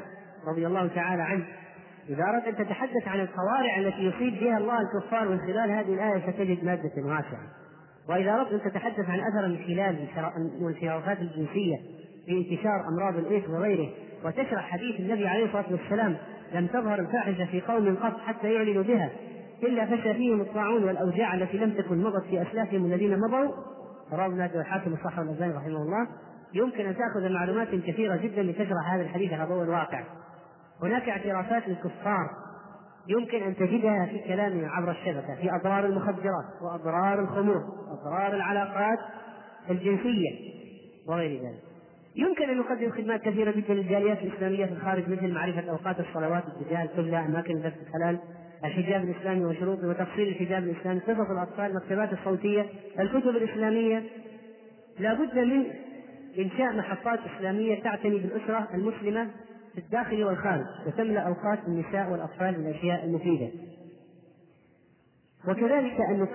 رضي 0.46 0.66
الله 0.66 0.86
تعالى 0.86 1.22
عنه. 1.22 1.46
إذا 2.08 2.24
أردت 2.24 2.46
أن 2.46 2.66
تتحدث 2.66 3.08
عن 3.08 3.20
القوارع 3.20 3.78
التي 3.78 4.04
يصيب 4.04 4.40
بها 4.40 4.58
الله 4.58 4.78
الكفار 4.80 5.28
من 5.28 5.38
خلال 5.38 5.70
هذه 5.70 5.94
الآية 5.94 6.32
ستجد 6.32 6.64
مادة 6.64 6.92
واسعة. 6.96 7.48
وإذا 8.08 8.34
أردت 8.34 8.52
أن 8.52 8.70
تتحدث 8.70 9.10
عن 9.10 9.20
أثر 9.20 9.46
الانحلال 9.46 10.08
والانحرافات 10.60 11.18
الجنسية 11.18 11.76
في 12.26 12.32
انتشار 12.38 12.88
أمراض 12.88 13.16
الإيدز 13.16 13.50
وغيره 13.50 13.90
وتشرح 14.24 14.70
حديث 14.70 15.00
النبي 15.00 15.26
عليه 15.26 15.44
الصلاة 15.44 15.64
والسلام 15.70 16.16
لم 16.54 16.66
تظهر 16.66 17.00
الفاحشة 17.00 17.44
في 17.44 17.60
قوم 17.60 17.96
قط 17.96 18.18
حتى 18.20 18.52
يعلنوا 18.52 18.82
بها 18.82 19.10
إلا 19.62 19.86
فشى 19.86 20.14
فيهم 20.14 20.40
الطاعون 20.40 20.84
والأوجاع 20.84 21.34
التي 21.34 21.58
لم 21.58 21.70
تكن 21.70 22.02
مضت 22.02 22.24
في 22.24 22.42
أسلافهم 22.42 22.84
الذين 22.84 23.18
مضوا. 23.18 23.54
رواه 24.12 24.26
ابن 24.26 24.60
الحاكم 24.60 24.92
الصحة 24.92 25.22
رحمه 25.22 25.82
الله. 25.82 26.08
يمكن 26.54 26.86
أن 26.86 26.96
تأخذ 26.96 27.32
معلومات 27.32 27.68
كثيرة 27.68 28.16
جدا 28.16 28.42
لتشرح 28.42 28.92
هذا 28.92 29.02
الحديث 29.02 29.32
على 29.32 29.44
ضوء 29.44 29.62
الواقع. 29.62 30.04
هناك 30.82 31.08
اعترافات 31.08 31.68
للكفار 31.68 32.30
يمكن 33.08 33.42
أن 33.42 33.56
تجدها 33.56 34.06
في 34.06 34.18
كلامنا 34.18 34.68
عبر 34.70 34.90
الشبكة 34.90 35.34
في 35.34 35.50
أضرار 35.54 35.86
المخدرات 35.86 36.44
وأضرار 36.62 37.20
الخمور 37.20 37.64
وأضرار 37.88 38.34
العلاقات 38.34 38.98
الجنسية 39.70 40.30
وغير 41.08 41.40
ذلك. 41.40 41.62
يمكن 42.16 42.50
أن 42.50 42.58
نقدم 42.58 42.90
خدمات 42.90 43.22
كثيرة 43.22 43.50
جدا 43.50 43.74
للجاليات 43.74 44.18
الإسلامية 44.18 44.66
في 44.66 44.72
الخارج 44.72 45.08
مثل 45.08 45.32
معرفة 45.32 45.70
أوقات 45.70 46.00
الصلوات 46.00 46.42
اتجاه 46.46 46.82
القبلة 46.82 47.26
أماكن 47.26 47.62
درس 47.62 47.72
الحلال 47.86 48.18
الحجاب 48.64 49.04
الإسلامي 49.04 49.44
وشروطه 49.44 49.88
وتفصيل 49.88 50.28
الحجاب 50.28 50.62
الإسلامي 50.64 51.00
قصص 51.00 51.30
الأطفال 51.30 51.70
المكتبات 51.70 52.12
الصوتية 52.12 52.66
الكتب 53.00 53.28
الإسلامية. 53.28 54.02
لا 54.98 55.14
بد 55.14 55.38
من 55.38 55.64
إنشاء 56.38 56.76
محطات 56.76 57.18
إسلامية 57.36 57.82
تعتني 57.82 58.18
بالأسرة 58.18 58.68
المسلمة 58.74 59.30
في 59.74 59.80
الداخل 59.80 60.24
والخارج 60.24 60.66
وتملا 60.86 61.20
أوقات 61.20 61.58
النساء 61.68 62.10
والأطفال 62.12 62.54
بالاشياء 62.54 63.04
المفيدة. 63.04 63.48
وكذلك 65.48 66.00
أن 66.10 66.26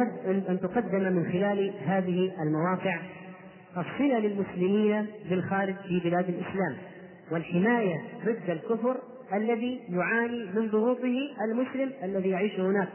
أن 0.50 0.60
تقدم 0.62 1.14
من 1.14 1.32
خلال 1.32 1.74
هذه 1.86 2.32
المواقع 2.42 3.00
الصله 3.78 4.20
للمسلمين 4.20 5.06
بالخارج 5.30 5.76
في 5.76 6.00
بلاد 6.00 6.30
الإسلام 6.30 6.78
والحماية 7.32 8.02
ضد 8.26 8.50
الكفر 8.50 8.98
الذي 9.34 9.80
يعاني 9.90 10.46
من 10.56 10.68
ضغوطه 10.68 11.18
المسلم 11.42 11.92
الذي 12.04 12.30
يعيش 12.30 12.60
هناك. 12.60 12.90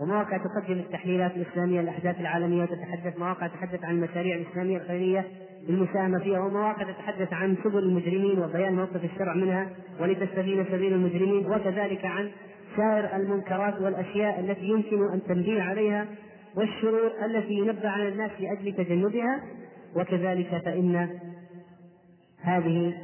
ومواقع 0.00 0.36
تقدم 0.36 0.78
التحليلات 0.78 1.36
الإسلامية 1.36 1.80
للأحداث 1.80 2.20
العالمية 2.20 2.62
وتتحدث 2.62 3.18
مواقع 3.18 3.46
تتحدث 3.46 3.84
عن 3.84 3.94
المشاريع 3.94 4.36
الإسلامية 4.36 4.76
الخيرية 4.76 5.24
للمساهمة 5.68 6.18
فيها 6.18 6.40
ومواقع 6.40 6.82
تتحدث 6.82 7.32
عن 7.32 7.56
سبل 7.64 7.78
المجرمين 7.78 8.38
وبيان 8.38 8.76
موقف 8.76 9.04
الشرع 9.04 9.34
منها 9.34 9.70
ولتستبين 10.00 10.64
سبيل 10.64 10.92
المجرمين 10.92 11.46
وكذلك 11.46 12.04
عن 12.04 12.30
سائر 12.76 13.16
المنكرات 13.16 13.80
والأشياء 13.80 14.40
التي 14.40 14.64
يمكن 14.64 15.12
أن 15.12 15.22
تنبيه 15.28 15.62
عليها 15.62 16.06
والشرور 16.56 17.12
التي 17.24 17.52
ينبه 17.52 17.88
على 17.88 18.08
الناس 18.08 18.30
لأجل 18.40 18.72
تجنبها. 18.72 19.40
وكذلك 19.96 20.62
فإن 20.64 21.08
هذه 22.40 22.94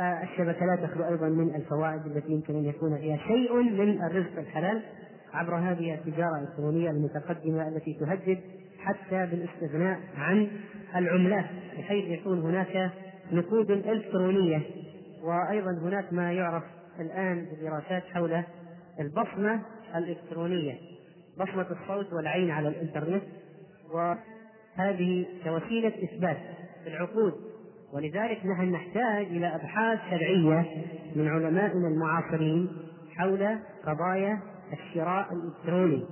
آه، 0.00 0.22
الشبكة 0.22 0.66
لا 0.66 0.76
تخلو 0.86 1.04
أيضا 1.04 1.28
من 1.28 1.54
الفوائد 1.54 2.06
التي 2.06 2.32
يمكن 2.32 2.54
أن 2.54 2.64
يكون 2.64 2.98
فيها 2.98 3.16
شيء 3.16 3.62
من 3.62 4.02
الرزق 4.02 4.38
الحلال. 4.38 4.82
عبر 5.32 5.56
هذه 5.56 5.94
التجارة 5.94 6.38
الإلكترونية 6.38 6.90
المتقدمة 6.90 7.68
التي 7.68 7.94
تهدد 8.00 8.40
حتى 8.78 9.26
بالاستغناء 9.26 10.00
عن 10.16 10.48
العملات 10.96 11.46
بحيث 11.78 12.20
يكون 12.20 12.40
هناك 12.40 12.90
نقود 13.32 13.70
إلكترونية. 13.70 14.60
وأيضا 15.22 15.70
هناك 15.70 16.12
ما 16.12 16.32
يعرف 16.32 16.62
الآن 17.00 17.46
بدراسات 17.52 18.02
حول 18.02 18.42
البصمة 19.00 19.60
الإلكترونية 19.96 20.74
بصمة 21.38 21.66
الصوت 21.70 22.12
والعين 22.12 22.50
على 22.50 22.68
الإنترنت. 22.68 23.22
وهذه 23.92 25.26
كوسيلة 25.44 25.92
إثبات 26.04 26.38
في 26.84 26.90
العقود. 26.90 27.34
ولذلك 27.92 28.46
نحن 28.46 28.72
نحتاج 28.72 29.26
إلى 29.26 29.54
أبحاث 29.54 29.98
شرعية 30.10 30.66
من 31.16 31.28
علمائنا 31.28 31.88
المعاصرين 31.88 32.68
حول 33.16 33.58
قضايا 33.86 34.51
الشراء 34.72 35.32
الإلكتروني 35.32 36.04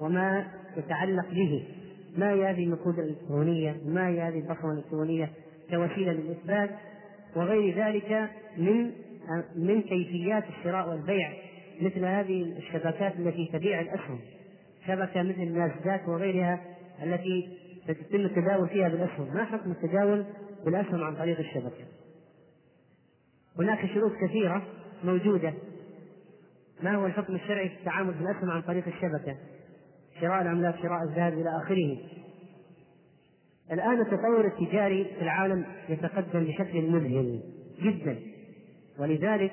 وما 0.00 0.46
يتعلق 0.76 1.30
به. 1.30 1.64
ما 2.16 2.30
هي 2.30 2.50
هذه 2.50 2.64
النقود 2.64 2.98
الإلكترونية 2.98 3.76
ما 3.86 4.08
هي 4.08 4.20
هذه 4.20 4.38
البصمة 4.38 4.72
الإلكترونية 4.72 5.30
كوسيلة 5.70 6.12
للإثبات 6.12 6.70
وغير 7.36 7.86
ذلك 7.86 8.30
من 8.56 8.92
من 9.56 9.82
كيفيات 9.82 10.44
الشراء 10.48 10.88
والبيع 10.88 11.32
مثل 11.80 12.04
هذه 12.04 12.42
الشبكات 12.42 13.16
التي 13.16 13.50
تبيع 13.52 13.80
الأسهم. 13.80 14.18
شبكة 14.86 15.22
مثل 15.22 15.52
ناسداك 15.52 16.08
وغيرها 16.08 16.60
التي 17.02 17.48
تتم 17.88 18.20
التداول 18.20 18.68
فيها 18.68 18.88
بالأسهم. 18.88 19.34
ما 19.34 19.44
حكم 19.44 19.70
التداول 19.70 20.24
بالأسهم 20.64 21.04
عن 21.04 21.16
طريق 21.16 21.38
الشبكة؟ 21.38 21.84
هناك 23.58 23.86
شروط 23.94 24.12
كثيرة 24.12 24.62
موجودة 25.04 25.54
ما 26.82 26.94
هو 26.94 27.06
الحكم 27.06 27.34
الشرعي 27.34 27.68
في 27.68 27.74
التعامل 27.74 28.14
بالأسهم 28.14 28.50
عن 28.50 28.62
طريق 28.62 28.84
الشبكة؟ 28.86 29.36
شراء 30.20 30.42
العملات 30.42 30.76
شراء 30.82 31.02
الذهب 31.02 31.32
إلى 31.32 31.56
آخره. 31.62 31.98
الآن 33.72 34.00
التطور 34.00 34.46
التجاري 34.46 35.04
في 35.04 35.22
العالم 35.22 35.66
يتقدم 35.88 36.44
بشكل 36.44 36.90
مذهل 36.90 37.40
جدا. 37.82 38.18
ولذلك 38.98 39.52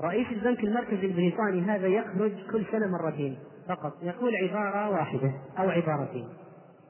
رئيس 0.00 0.26
البنك 0.28 0.64
المركزي 0.64 1.06
البريطاني 1.06 1.60
هذا 1.60 1.86
يخرج 1.86 2.32
كل 2.50 2.64
سنة 2.72 2.86
مرتين 2.86 3.38
فقط 3.68 4.02
يقول 4.02 4.36
عبارة 4.36 4.90
واحدة 4.90 5.32
أو 5.58 5.70
عبارتين. 5.70 6.28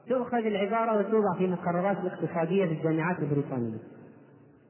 تؤخذ 0.09 0.37
العبارة 0.37 0.97
وتوضع 0.97 1.37
في 1.37 1.47
مقررات 1.47 1.97
الاقتصادية 1.97 2.65
في 2.65 2.71
الجامعات 2.71 3.19
البريطانية. 3.19 3.77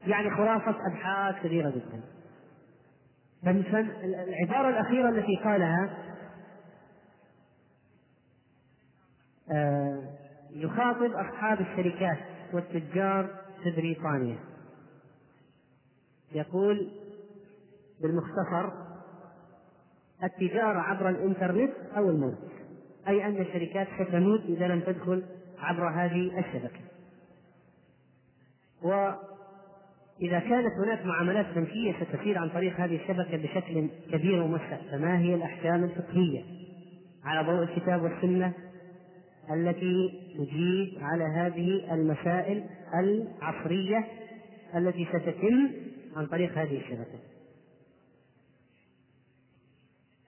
يعني 0.06 0.30
خلاصة 0.30 0.76
أبحاث 0.86 1.42
كبيرة 1.42 1.70
جدا. 1.70 2.02
العبارة 3.44 4.68
الأخيرة 4.68 5.08
التي 5.08 5.36
قالها 5.44 5.90
آه، 9.52 10.02
يخاطب 10.50 11.12
أصحاب 11.12 11.60
الشركات 11.60 12.18
والتجار 12.52 13.30
في 13.62 13.70
بريطانيا 13.70 14.38
يقول 16.32 16.90
بالمختصر 18.00 18.70
التجارة 20.24 20.78
عبر 20.78 21.08
الإنترنت 21.08 21.72
أو 21.96 22.10
الموت 22.10 22.38
أي 23.08 23.26
أن 23.26 23.36
الشركات 23.40 23.88
ستموت 24.00 24.40
إذا 24.40 24.68
لم 24.68 24.80
تدخل 24.80 25.24
عبر 25.58 25.88
هذه 25.88 26.38
الشبكة. 26.38 26.80
وإذا 30.20 30.38
كانت 30.38 30.72
هناك 30.84 31.06
معاملات 31.06 31.46
بنكية 31.54 31.94
ستسير 32.00 32.38
عن 32.38 32.48
طريق 32.48 32.80
هذه 32.80 32.96
الشبكة 32.96 33.36
بشكل 33.36 33.88
كبير 34.12 34.42
وموسع 34.42 34.76
فما 34.92 35.18
هي 35.18 35.34
الأحكام 35.34 35.84
الفقهية 35.84 36.42
على 37.24 37.46
ضوء 37.46 37.62
الكتاب 37.62 38.02
والسنة 38.02 38.52
التي 39.50 40.20
تجيب 40.34 41.02
على 41.02 41.24
هذه 41.24 41.94
المسائل 41.94 42.64
العصرية 42.94 44.04
التي 44.74 45.06
ستتم 45.12 45.70
عن 46.16 46.26
طريق 46.26 46.58
هذه 46.58 46.78
الشبكة؟ 46.78 47.18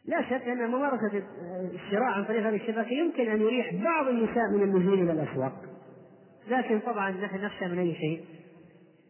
لا 0.05 0.23
شك 0.23 0.49
أن 0.49 0.69
ممارسة 0.71 1.23
الشراء 1.75 2.13
عن 2.13 2.25
طريق 2.25 2.47
هذه 2.47 2.57
الشبكة 2.57 2.93
يمكن 2.93 3.31
أن 3.31 3.41
يريح 3.41 3.75
بعض 3.75 4.09
النساء 4.09 4.51
من 4.51 4.63
النزول 4.63 5.03
إلى 5.03 5.13
الأسواق 5.13 5.63
لكن 6.49 6.81
طبعا 6.81 7.11
نحن 7.11 7.45
نخشى 7.45 7.67
من 7.67 7.79
أي 7.79 7.95
شيء؟ 7.95 8.25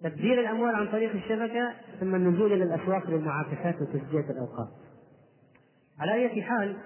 تبذير 0.03 0.41
الأموال 0.41 0.75
عن 0.75 0.87
طريق 0.87 1.13
الشبكة 1.13 1.73
ثم 2.01 2.15
النزول 2.15 2.53
إلى 2.53 2.65
الأسواق 2.65 3.11
للمعاكسات 3.11 3.75
وتسجية 3.83 4.31
الأوقات. 4.31 4.69
على 5.99 6.15
أي 6.15 6.43
حال 6.43 6.77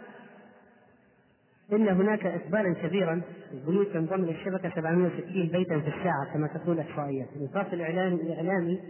إن 1.73 1.89
هناك 1.89 2.27
إقبالا 2.27 2.75
كبيرا 2.75 3.23
البيوت 3.53 3.87
تنضم 3.87 4.25
إلى 4.25 4.31
الشبكة 4.31 4.71
760 4.71 5.47
بيتا 5.47 5.81
في 5.81 5.89
الساعة 5.89 6.33
كما 6.33 6.47
تقول 6.47 6.81
الإحصائيات 6.81 7.29
الإنفاق 7.37 7.73
الإعلامي 7.73 8.15
الإعلامي 8.15 8.81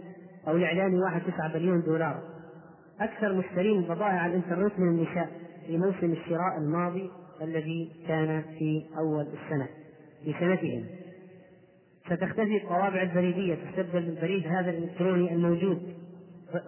أو 0.47 0.55
الإعلامي 0.55 0.99
1.9 0.99 1.53
بليون 1.53 1.81
دولار. 1.81 2.23
أكثر 2.99 3.33
مشترين 3.33 3.81
بضائع 3.81 4.25
الإنترنت 4.25 4.79
من 4.79 4.87
النساء 4.87 5.29
في 5.67 5.77
موسم 5.77 6.11
الشراء 6.11 6.57
الماضي 6.57 7.11
الذي 7.41 7.91
كان 8.07 8.41
في 8.59 8.85
أول 8.97 9.21
السنة 9.21 9.67
في 10.23 10.33
سنتهم. 10.39 10.85
ستختفي 12.09 12.57
الطوابع 12.57 13.01
البريدية 13.01 13.55
تستبدل 13.55 14.05
بالبريد 14.05 14.47
هذا 14.47 14.69
الإلكتروني 14.69 15.33
الموجود. 15.33 15.81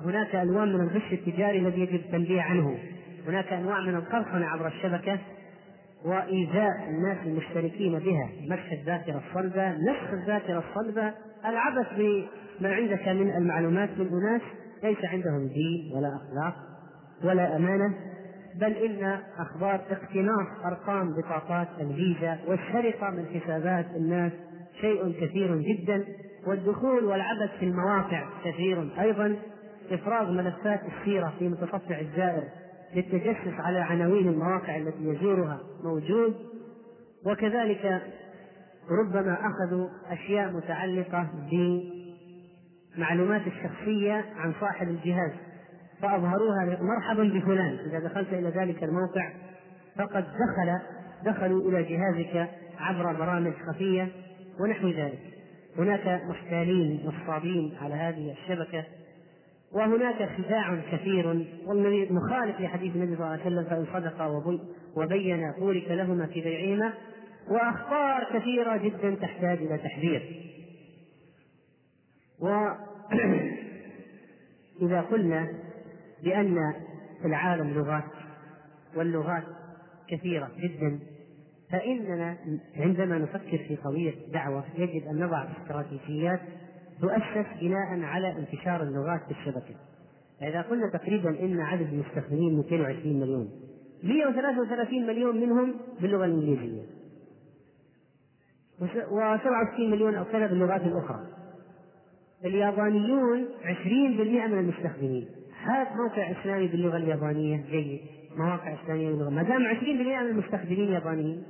هناك 0.05 0.35
ألوان 0.35 0.73
من 0.73 0.81
الغش 0.81 1.13
التجاري 1.13 1.59
الذي 1.59 1.81
يجب 1.81 1.95
التنبيه 1.95 2.41
عنه. 2.41 2.77
هناك 3.27 3.53
أنواع 3.53 3.79
من 3.81 3.95
القرصنة 3.95 4.45
عبر 4.45 4.67
الشبكة 4.67 5.19
وإيذاء 6.05 6.89
الناس 6.89 7.17
المشتركين 7.25 7.99
بها. 7.99 8.29
مسح 8.47 8.71
الذاكرة 8.71 9.21
الصلبة 9.29 9.69
نسخ 9.71 10.13
الذاكرة 10.13 10.63
الصلبة 10.69 11.13
العبث 11.45 11.87
بما 11.97 12.73
عندك 12.73 13.07
من 13.07 13.35
المعلومات 13.35 13.89
من 13.97 14.07
أناس 14.07 14.41
ليس 14.83 15.05
عندهم 15.05 15.47
دين 15.47 15.91
ولا 15.95 16.07
أخلاق 16.15 16.55
ولا 17.23 17.55
أمانة 17.55 17.93
بل 18.55 18.71
إن 18.71 19.19
أخبار 19.37 19.81
اقتناص 19.91 20.47
أرقام 20.65 21.13
بطاقات 21.13 21.67
الفيزا 21.79 22.39
والسرقة 22.47 23.09
من 23.09 23.25
حسابات 23.25 23.85
الناس 23.95 24.31
شيء 24.81 25.11
كثير 25.21 25.57
جدا 25.57 26.05
والدخول 26.47 27.05
والعبث 27.05 27.49
في 27.59 27.65
المواقع 27.65 28.29
كثير. 28.45 28.89
أيضا 28.99 29.35
إفراغ 29.91 30.31
ملفات 30.31 30.81
السيرة 30.85 31.33
في 31.39 31.47
متصفح 31.47 31.97
الزائر 31.99 32.43
للتجسس 32.95 33.59
على 33.59 33.79
عناوين 33.79 34.27
المواقع 34.27 34.77
التي 34.77 35.03
يزورها 35.03 35.59
موجود. 35.83 36.35
وكذلك 37.25 38.01
ربما 38.89 39.37
أخذوا 39.41 39.87
أشياء 40.09 40.51
متعلقة 40.51 41.27
معلومات 42.97 43.41
الشخصية 43.47 44.25
عن 44.35 44.53
صاحب 44.61 44.87
الجهاز 44.87 45.31
فأظهروها 46.01 46.79
مرحبا 46.81 47.23
بفلان. 47.23 47.77
إذا 47.89 47.99
دخلت 47.99 48.33
إلى 48.33 48.49
ذلك 48.49 48.83
الموقع 48.83 49.31
فقد 49.97 50.23
دخل 50.23 50.79
دخلوا 51.25 51.69
إلى 51.69 51.83
جهازك 51.83 52.49
عبر 52.79 53.13
برامج 53.13 53.53
خفية. 53.67 54.07
ونحو 54.59 54.89
ذلك. 54.89 55.19
هناك 55.77 56.21
محتالين 56.29 56.99
نصابين 57.05 57.75
على 57.81 57.93
هذه 57.93 58.31
الشبكة 58.31 58.85
وهناك 59.71 60.29
خداع 60.37 60.81
كثير 60.91 61.27
والنبي 61.65 62.13
مخالف 62.13 62.61
لحديث 62.61 62.95
النبي 62.95 63.15
صلى 63.15 63.25
الله 63.25 63.31
عليه 63.31 63.41
وسلم 63.41 63.63
فإن 63.63 63.85
صدقا 63.93 64.27
وبين 64.95 65.53
بورك 65.59 65.87
لهما 65.87 66.25
في 66.25 66.41
بيعهما 66.41 66.93
وأخطار 67.47 68.39
كثيرة 68.39 68.77
جدا 68.77 69.15
تحتاج 69.15 69.57
إلى 69.57 69.77
تحذير. 69.77 70.45
وإذا 72.39 72.71
قلنا 75.11 75.49
بأن 76.23 76.73
العالم 77.25 77.69
لغات 77.69 78.03
واللغات 78.95 79.43
كثيرة 80.09 80.51
جدا 80.57 80.99
فإننا 81.71 82.37
عندما 82.77 83.17
نفكر 83.17 83.57
في 83.57 83.75
قضية 83.75 84.13
الدعوة 84.27 84.63
يجب 84.77 85.07
أن 85.07 85.19
نضع 85.19 85.47
استراتيجيات 85.61 86.39
تؤسس 87.01 87.47
بناء 87.61 88.01
على 88.01 88.31
انتشار 88.37 88.83
اللغات 88.83 89.21
في 89.23 89.31
الشبكة. 89.31 89.75
إذا 90.41 90.61
قلنا 90.61 90.89
تقريبا 90.89 91.29
إن 91.29 91.59
عدد 91.59 91.93
المستخدمين 91.93 92.57
220 92.57 93.19
مليون 93.19 93.49
133 94.03 95.07
مليون 95.07 95.41
منهم 95.41 95.75
باللغة 96.01 96.25
الإنجليزية 96.25 96.81
و67 98.79 99.79
مليون 99.79 100.15
أو 100.15 100.25
كذا 100.25 100.47
باللغات 100.47 100.81
الأخرى. 100.81 101.25
اليابانيون 102.45 103.45
20% 103.63 104.47
من 104.47 104.59
المستخدمين. 104.59 105.27
هات 105.63 105.87
موقع 105.95 106.31
إسلامي 106.31 106.67
باللغة 106.67 106.97
اليابانية 106.97 107.65
جيد. 107.71 108.01
مواقع 108.37 108.83
إسلامية 108.83 109.09
باللغة. 109.09 109.29
ما 109.29 109.43
دام 109.43 109.67
20% 109.67 110.21
من 110.21 110.29
المستخدمين 110.29 110.91
يابانيين 110.91 111.43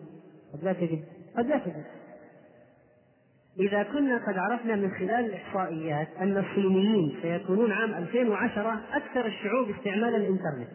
قد 0.53 0.63
لا 0.63 0.73
تجد. 0.73 1.03
قد 1.37 1.45
لا 1.45 1.57
تجد. 1.57 1.85
إذا 3.59 3.83
كنا 3.83 4.17
قد 4.27 4.37
عرفنا 4.37 4.75
من 4.75 4.91
خلال 4.91 5.25
الإحصائيات 5.25 6.07
أن 6.21 6.37
الصينيين 6.37 7.19
سيكونون 7.21 7.71
عام 7.71 7.93
2010 7.93 8.81
أكثر 8.93 9.25
الشعوب 9.25 9.69
استعمالا 9.69 10.17
للإنترنت 10.17 10.69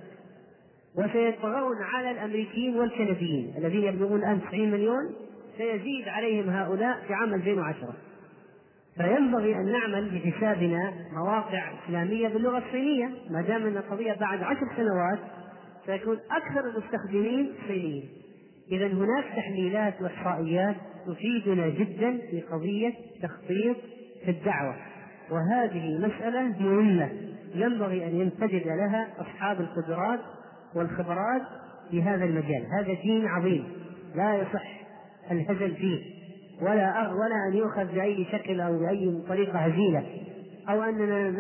وسيطغون 0.97 1.83
على 1.83 2.11
الأمريكيين 2.11 2.76
والكنديين 2.76 3.54
الذين 3.59 3.85
يبلغون 3.85 4.19
الآن 4.19 4.40
90 4.40 4.71
مليون. 4.71 5.14
سيزيد 5.59 6.09
عليهم 6.09 6.50
هؤلاء 6.50 6.99
في 7.07 7.14
عام 7.14 7.35
2010 7.35 7.95
فينبغي 8.97 9.57
أن 9.57 9.73
نعمل 9.73 10.11
بحسابنا 10.11 10.93
مواقع 11.12 11.73
إسلامية 11.85 12.28
باللغة 12.28 12.59
الصينية. 12.59 13.11
ما 13.31 13.43
دام 13.43 13.66
أن 13.66 13.76
القضية 13.76 14.12
بعد 14.12 14.43
عشر 14.43 14.66
سنوات 14.76 15.19
سيكون 15.87 16.19
أكثر 16.31 16.61
المستخدمين 16.61 17.52
صينيين. 17.69 18.24
إذا 18.73 18.87
هناك 18.87 19.25
تحليلات 19.37 20.02
وإحصائيات 20.02 20.76
تفيدنا 21.06 21.68
جدا 21.68 22.18
في 22.30 22.40
قضية 22.40 22.92
تخطيط 23.23 23.76
في 24.25 24.30
الدعوة 24.30 24.76
وهذه 25.30 25.99
مسألة 25.99 26.42
مهمة 26.42 27.11
ينبغي 27.54 28.06
أن 28.06 28.21
ينتجد 28.21 28.66
لها 28.66 29.09
أصحاب 29.18 29.61
القدرات 29.61 30.21
والخبرات 30.75 31.42
في 31.90 32.02
هذا 32.02 32.25
المجال. 32.25 32.66
هذا 32.78 32.94
دين 33.02 33.26
عظيم 33.26 33.64
لا 34.14 34.35
يصح 34.35 34.80
الهزل 35.30 35.75
فيه 35.75 36.14
ولا 36.62 37.12
ولا 37.12 37.49
أن 37.49 37.56
يؤخذ 37.56 37.85
بأي 37.94 38.26
شكل 38.33 38.61
أو 38.61 38.78
بأي 38.78 39.23
طريقة 39.28 39.59
هزيلة 39.59 40.06
أو 40.68 40.83
أننا 40.83 41.35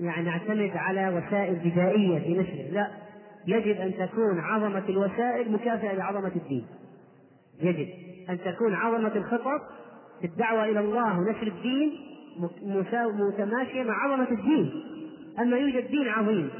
يعني 0.00 0.26
نعتمد 0.26 0.70
على 0.74 1.08
وسائل 1.08 1.54
بدائيه 1.54 2.18
في 2.18 2.38
نشره 2.38 2.70
لا. 2.72 2.90
يجب 3.46 3.80
أن 3.80 3.94
تكون 3.94 4.38
عظمة 4.38 4.88
الوسائل 4.88 5.52
مكافئة 5.52 5.92
لعظمة 5.92 6.32
الدين. 6.36 6.66
يجب 7.60 7.88
أن 8.30 8.38
تكون 8.38 8.74
عظمة 8.74 9.16
الخطط 9.16 9.62
في 10.20 10.26
الدعوة 10.26 10.64
إلى 10.64 10.80
الله 10.80 11.18
ونشر 11.18 11.46
الدين 11.46 11.92
متماشية 13.28 13.82
مع 13.82 14.04
عظمة 14.04 14.30
الدين. 14.30 14.72
أما 15.38 15.56
يوجد 15.56 15.90
دين 15.90 16.08
عظيم 16.08 16.50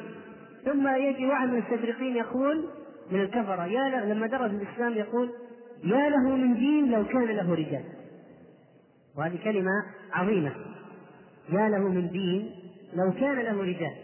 ثم 0.65 0.89
يجي 0.89 1.27
واحد 1.27 1.49
من 1.49 1.55
المستشرقين 1.55 2.17
يقول 2.17 2.65
من 3.11 3.21
الكفرة 3.21 3.67
يا 3.67 4.05
لما 4.05 4.27
درس 4.27 4.51
الإسلام 4.51 4.93
يقول 4.93 5.31
يا 5.85 6.09
له 6.09 6.37
من 6.37 6.55
دين 6.55 6.91
لو 6.91 7.05
كان 7.05 7.25
له 7.25 7.55
رجال. 7.55 7.85
وهذه 9.19 9.39
كلمة 9.45 9.71
عظيمة. 10.13 10.53
يا 11.53 11.69
له 11.69 11.89
من 11.89 12.09
دين 12.09 12.51
لو 12.95 13.13
كان 13.13 13.37
له 13.37 13.63
رجال. 13.63 13.95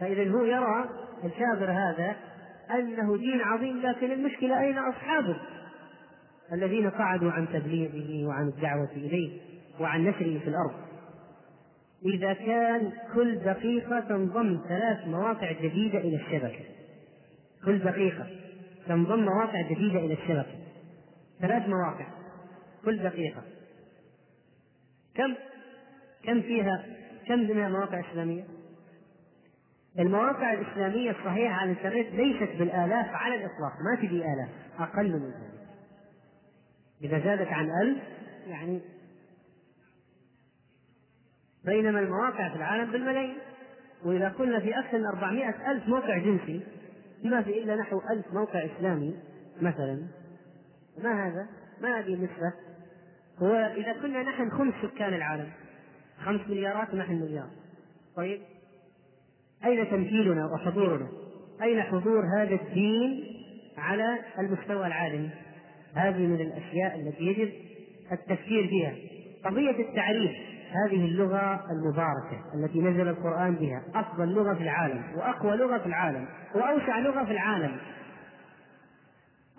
فإذا 0.00 0.30
هو 0.30 0.44
يرى 0.44 0.88
الكافر 1.24 1.70
هذا 1.70 2.16
أنه 2.70 3.16
دين 3.16 3.40
عظيم 3.40 3.82
لكن 3.82 4.12
المشكلة 4.12 4.60
أين 4.60 4.78
أصحابه؟ 4.78 5.36
الذين 6.52 6.90
قعدوا 6.90 7.30
عن 7.30 7.48
تبليغه 7.48 8.28
وعن 8.28 8.48
الدعوة 8.48 8.90
إليه 8.92 9.40
وعن 9.80 10.04
نشره 10.04 10.38
في 10.38 10.48
الأرض. 10.48 10.86
إذا 12.14 12.32
كان 12.32 12.92
كل 13.14 13.36
دقيقة 13.38 14.00
تنضم 14.00 14.60
ثلاث 14.68 15.06
مواقع 15.06 15.52
جديدة 15.52 15.98
إلى 15.98 16.16
الشبكة. 16.16 16.64
كل 17.64 17.78
دقيقة 17.78 18.26
تنضم 18.88 19.18
مواقع 19.18 19.62
جديدة 19.70 19.98
إلى 19.98 20.12
الشبكة. 20.12 20.56
ثلاث 21.40 21.68
مواقع. 21.68 22.06
كل 22.84 22.98
دقيقة. 22.98 23.42
كم؟ 25.14 25.34
كم 26.24 26.42
فيها؟ 26.42 26.84
كم 27.28 27.38
منها 27.38 27.68
مواقع 27.68 28.00
إسلامية؟ 28.10 28.44
المواقع 29.98 30.52
الإسلامية 30.52 31.10
الصحيحة 31.10 31.54
على 31.54 31.72
الإنترنت 31.72 32.14
ليست 32.14 32.58
بالآلاف 32.58 33.06
على 33.06 33.34
الإطلاق 33.34 33.72
ما 33.80 33.96
تجي 33.96 34.24
آلاف 34.24 34.48
أقل 34.78 35.12
من 35.12 35.26
ذلك. 35.26 35.56
إذا 37.02 37.18
زادت 37.18 37.48
عن 37.48 37.70
ألف 37.82 38.02
يعني 38.46 38.80
بينما 41.64 42.00
المواقع 42.00 42.48
في 42.48 42.56
العالم 42.56 42.92
بالملايين. 42.92 43.38
وإذا 44.04 44.28
قلنا 44.28 44.60
في 44.60 44.78
أكثر 44.78 44.98
من 44.98 45.06
400 45.06 45.72
ألف 45.72 45.88
موقع 45.88 46.18
جنسي 46.18 46.60
ما 47.24 47.42
في 47.42 47.62
إلا 47.62 47.76
نحو 47.76 48.00
ألف 48.10 48.32
موقع 48.32 48.64
إسلامي 48.64 49.16
مثلا. 49.60 50.06
ما 51.02 51.28
هذا؟ 51.28 51.46
ما 51.80 51.98
هذه 51.98 52.14
النسبة؟ 52.14 52.52
هو 53.38 53.54
إذا 53.54 53.92
كنا 53.92 54.22
نحن 54.22 54.50
خمس 54.50 54.74
سكان 54.82 55.14
العالم 55.14 55.50
خمس 56.24 56.40
مليارات 56.40 56.94
ونحن 56.94 57.12
مليار. 57.12 57.50
طيب؟ 58.16 58.40
أين 59.66 59.90
تمثيلنا 59.90 60.46
وحضورنا؟ 60.46 61.08
أين 61.62 61.82
حضور 61.82 62.24
هذا 62.38 62.54
الدين 62.54 63.24
على 63.78 64.18
المستوى 64.38 64.86
العالمي؟ 64.86 65.30
هذه 65.94 66.26
من 66.26 66.40
الأشياء 66.40 67.00
التي 67.00 67.24
يجب 67.24 67.52
التفكير 68.12 68.68
فيها 68.68 68.92
قضية 69.44 69.88
التعريف 69.88 70.30
هذه 70.70 71.04
اللغة 71.04 71.64
المباركة 71.70 72.54
التي 72.54 72.80
نزل 72.80 73.08
القرآن 73.08 73.54
بها 73.54 73.82
أفضل 73.94 74.28
لغة 74.28 74.54
في 74.54 74.62
العالم 74.62 75.02
وأقوى 75.16 75.56
لغة 75.56 75.78
في 75.78 75.86
العالم 75.86 76.26
وأوسع 76.54 76.98
لغة 76.98 77.24
في 77.24 77.30
العالم 77.30 77.76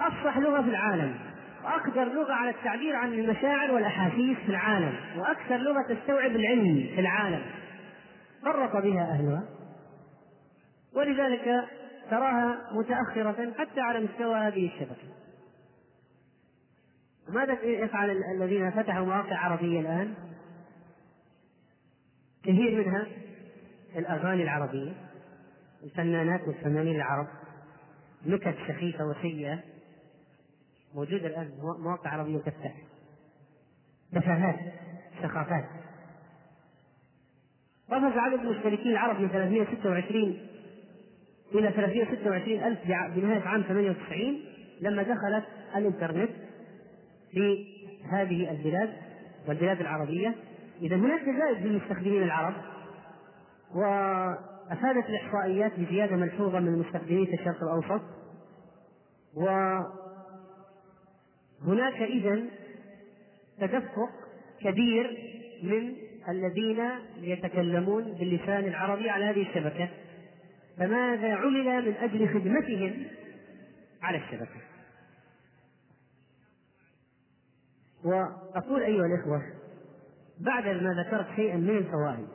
أفصح 0.02 0.38
لغة 0.38 0.62
في 0.62 0.70
العالم 0.70 1.16
وأقدر 1.64 2.04
لغة 2.04 2.34
على 2.34 2.50
التعبير 2.50 2.96
عن 2.96 3.14
المشاعر 3.14 3.72
والأحاسيس 3.72 4.38
في 4.38 4.50
العالم 4.50 4.94
وأكثر 5.18 5.58
لغة 5.58 5.82
تستوعب 5.82 6.32
العلم 6.32 6.88
في 6.96 7.02
العالم 7.02 7.42
فرط 8.44 8.84
بها 8.84 9.02
أهلها 9.02 9.44
ولذلك 10.94 11.70
تراها 12.10 12.70
متأخرة 12.72 13.54
حتى 13.58 13.82
على 13.82 14.00
مستوى 14.00 14.36
هذه 14.36 14.68
الشبكة. 14.68 15.08
ماذا 17.30 17.62
يفعل 17.64 18.24
الذين 18.36 18.72
فتحوا 18.72 19.06
مواقع 19.06 19.38
عربية 19.38 19.80
الآن؟ 19.80 20.14
كثير 22.44 22.86
منها 22.86 23.08
الأغاني 23.96 24.44
العربية 24.44 24.94
الفنانات 25.84 26.42
والفنانين 26.48 26.96
العرب 26.96 27.28
نكت 28.26 28.56
سخيفة 28.68 29.06
وسيئة 29.06 29.60
موجودة 30.96 31.28
الآن 31.28 31.52
مواقع 31.80 32.10
عربية 32.10 32.38
تفتح. 32.38 32.76
تفاهات 34.12 34.60
ثقافات. 35.22 35.66
قفز 37.92 38.18
عدد 38.18 38.40
المشتركين 38.40 38.92
العرب 38.92 39.20
من 39.20 39.30
326 39.30 40.48
إلى 41.56 41.72
326 41.72 42.64
ألف 42.64 42.80
بنهاية 43.16 43.42
عام 43.42 43.62
98 43.62 44.42
لما 44.82 45.04
دخلت 45.04 45.44
الإنترنت 45.76 46.30
في 47.32 47.66
هذه 48.12 48.52
البلاد 48.52 48.94
والبلاد 49.48 49.82
العربية. 49.82 50.36
إذا 50.82 50.96
هناك 50.96 51.22
زائد 51.26 51.58
في 51.58 51.66
المستخدمين 51.68 52.24
العرب 52.24 52.54
وأفادت 53.76 55.10
الإحصائيات 55.10 55.80
بزيادة 55.80 56.16
ملحوظة 56.16 56.60
من 56.60 56.68
المستخدمين 56.68 57.26
في 57.26 57.34
الشرق 57.34 57.64
الأوسط 57.64 58.02
وهناك 61.66 62.02
إذا 62.02 62.42
تدفق 63.60 64.10
كبير 64.62 65.18
من 65.64 65.94
الذين 66.30 66.90
يتكلمون 67.22 68.04
باللسان 68.04 68.64
العربي 68.66 69.10
على 69.10 69.26
هذه 69.26 69.42
الشبكة. 69.42 69.90
فماذا 70.78 71.34
عمل 71.34 71.86
من 71.86 71.94
أجل 71.94 72.28
خدمتهم 72.28 73.06
على 74.02 74.18
الشبكة 74.18 74.62
وأقول 78.04 78.84
أيها 78.84 79.06
الإخوة 79.06 79.42
بعد 80.40 80.68
ما 80.68 81.04
ذكرت 81.04 81.36
شيئا 81.36 81.58
من 81.58 81.78
الفوائد 81.78 82.28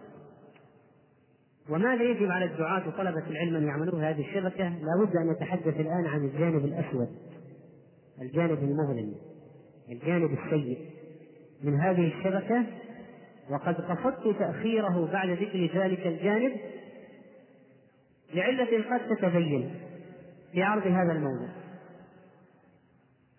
وماذا 1.69 2.03
يجب 2.03 2.31
على 2.31 2.45
الدعاة 2.45 2.89
وطلبة 2.89 3.27
العلم 3.31 3.57
أن 3.57 3.67
يعملوا 3.67 4.11
هذه 4.11 4.21
الشبكة؟ 4.21 4.69
لابد 4.69 5.17
أن 5.17 5.31
يتحدث 5.31 5.81
الآن 5.81 6.07
عن 6.07 6.25
الجانب 6.25 6.65
الأسود 6.65 7.09
الجانب 8.23 8.59
المظلم 8.59 9.15
الجانب 9.91 10.39
السيء 10.39 10.79
من 11.63 11.81
هذه 11.81 12.15
الشبكة 12.19 12.65
وقد 13.51 13.75
قصدت 13.75 14.39
تأخيره 14.39 15.09
بعد 15.13 15.29
ذكر 15.31 15.71
ذلك 15.75 16.07
الجانب 16.07 16.53
لعلة 18.35 18.85
قد 18.91 19.17
تتبين 19.17 19.71
في 20.53 20.63
عرض 20.63 20.87
هذا 20.87 21.13
الموضوع. 21.13 21.49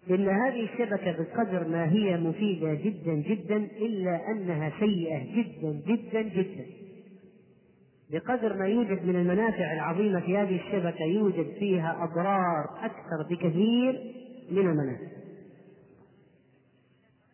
إن 0.10 0.30
هذه 0.30 0.64
الشبكة 0.64 1.12
بقدر 1.12 1.68
ما 1.68 1.92
هي 1.92 2.18
مفيدة 2.18 2.74
جدا 2.74 3.14
جدا 3.14 3.56
إلا 3.58 4.32
أنها 4.32 4.72
سيئة 4.80 5.36
جدا 5.36 5.82
جدا 5.88 6.22
جدا. 6.22 6.66
بقدر 8.12 8.58
ما 8.58 8.68
يوجد 8.68 9.06
من 9.06 9.16
المنافع 9.16 9.74
العظيمة 9.74 10.20
في 10.20 10.38
هذه 10.38 10.56
الشبكة 10.56 11.06
يوجد 11.06 11.54
فيها 11.60 12.04
أضرار 12.04 12.86
أكثر 12.86 13.24
بكثير 13.30 14.14
من 14.52 14.70
المنافع. 14.70 15.23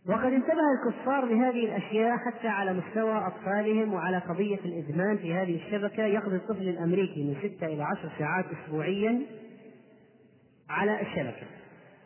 وقد 0.09 0.33
انتبه 0.33 0.61
الكفار 0.79 1.25
لهذه 1.25 1.65
الأشياء 1.65 2.17
حتى 2.17 2.47
على 2.47 2.73
مستوى 2.73 3.27
أطفالهم 3.27 3.93
وعلى 3.93 4.17
قضية 4.17 4.59
الإدمان 4.65 5.17
في 5.17 5.33
هذه 5.33 5.55
الشبكة. 5.55 6.03
يقضي 6.03 6.35
الطفل 6.35 6.69
الأمريكي 6.69 7.23
من 7.23 7.35
ستة 7.35 7.67
إلى 7.67 7.83
عشر 7.83 8.11
ساعات 8.19 8.45
أسبوعيا 8.45 9.21
على 10.69 11.01
الشبكة 11.01 11.47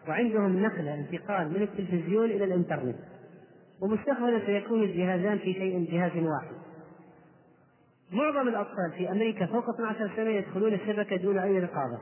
وعندهم 0.07 0.63
نقلة 0.63 0.93
انتقال 0.93 1.49
من 1.49 1.61
التلفزيون 1.61 2.25
إلى 2.25 2.43
الإنترنت 2.43 2.99
ومستقبلا 3.81 4.45
سيكون 4.45 4.83
الجهازان 4.83 5.37
في 5.37 5.53
شيء 5.53 5.87
جهاز 5.91 6.11
واحد. 6.11 6.55
معظم 8.11 8.47
الأطفال 8.47 8.91
في 8.97 9.11
أمريكا 9.11 9.45
فوق 9.45 9.69
12 9.69 10.11
سنة 10.15 10.29
يدخلون 10.29 10.73
الشبكة 10.73 11.15
دون 11.15 11.37
أي 11.37 11.59
رقابة. 11.59 11.99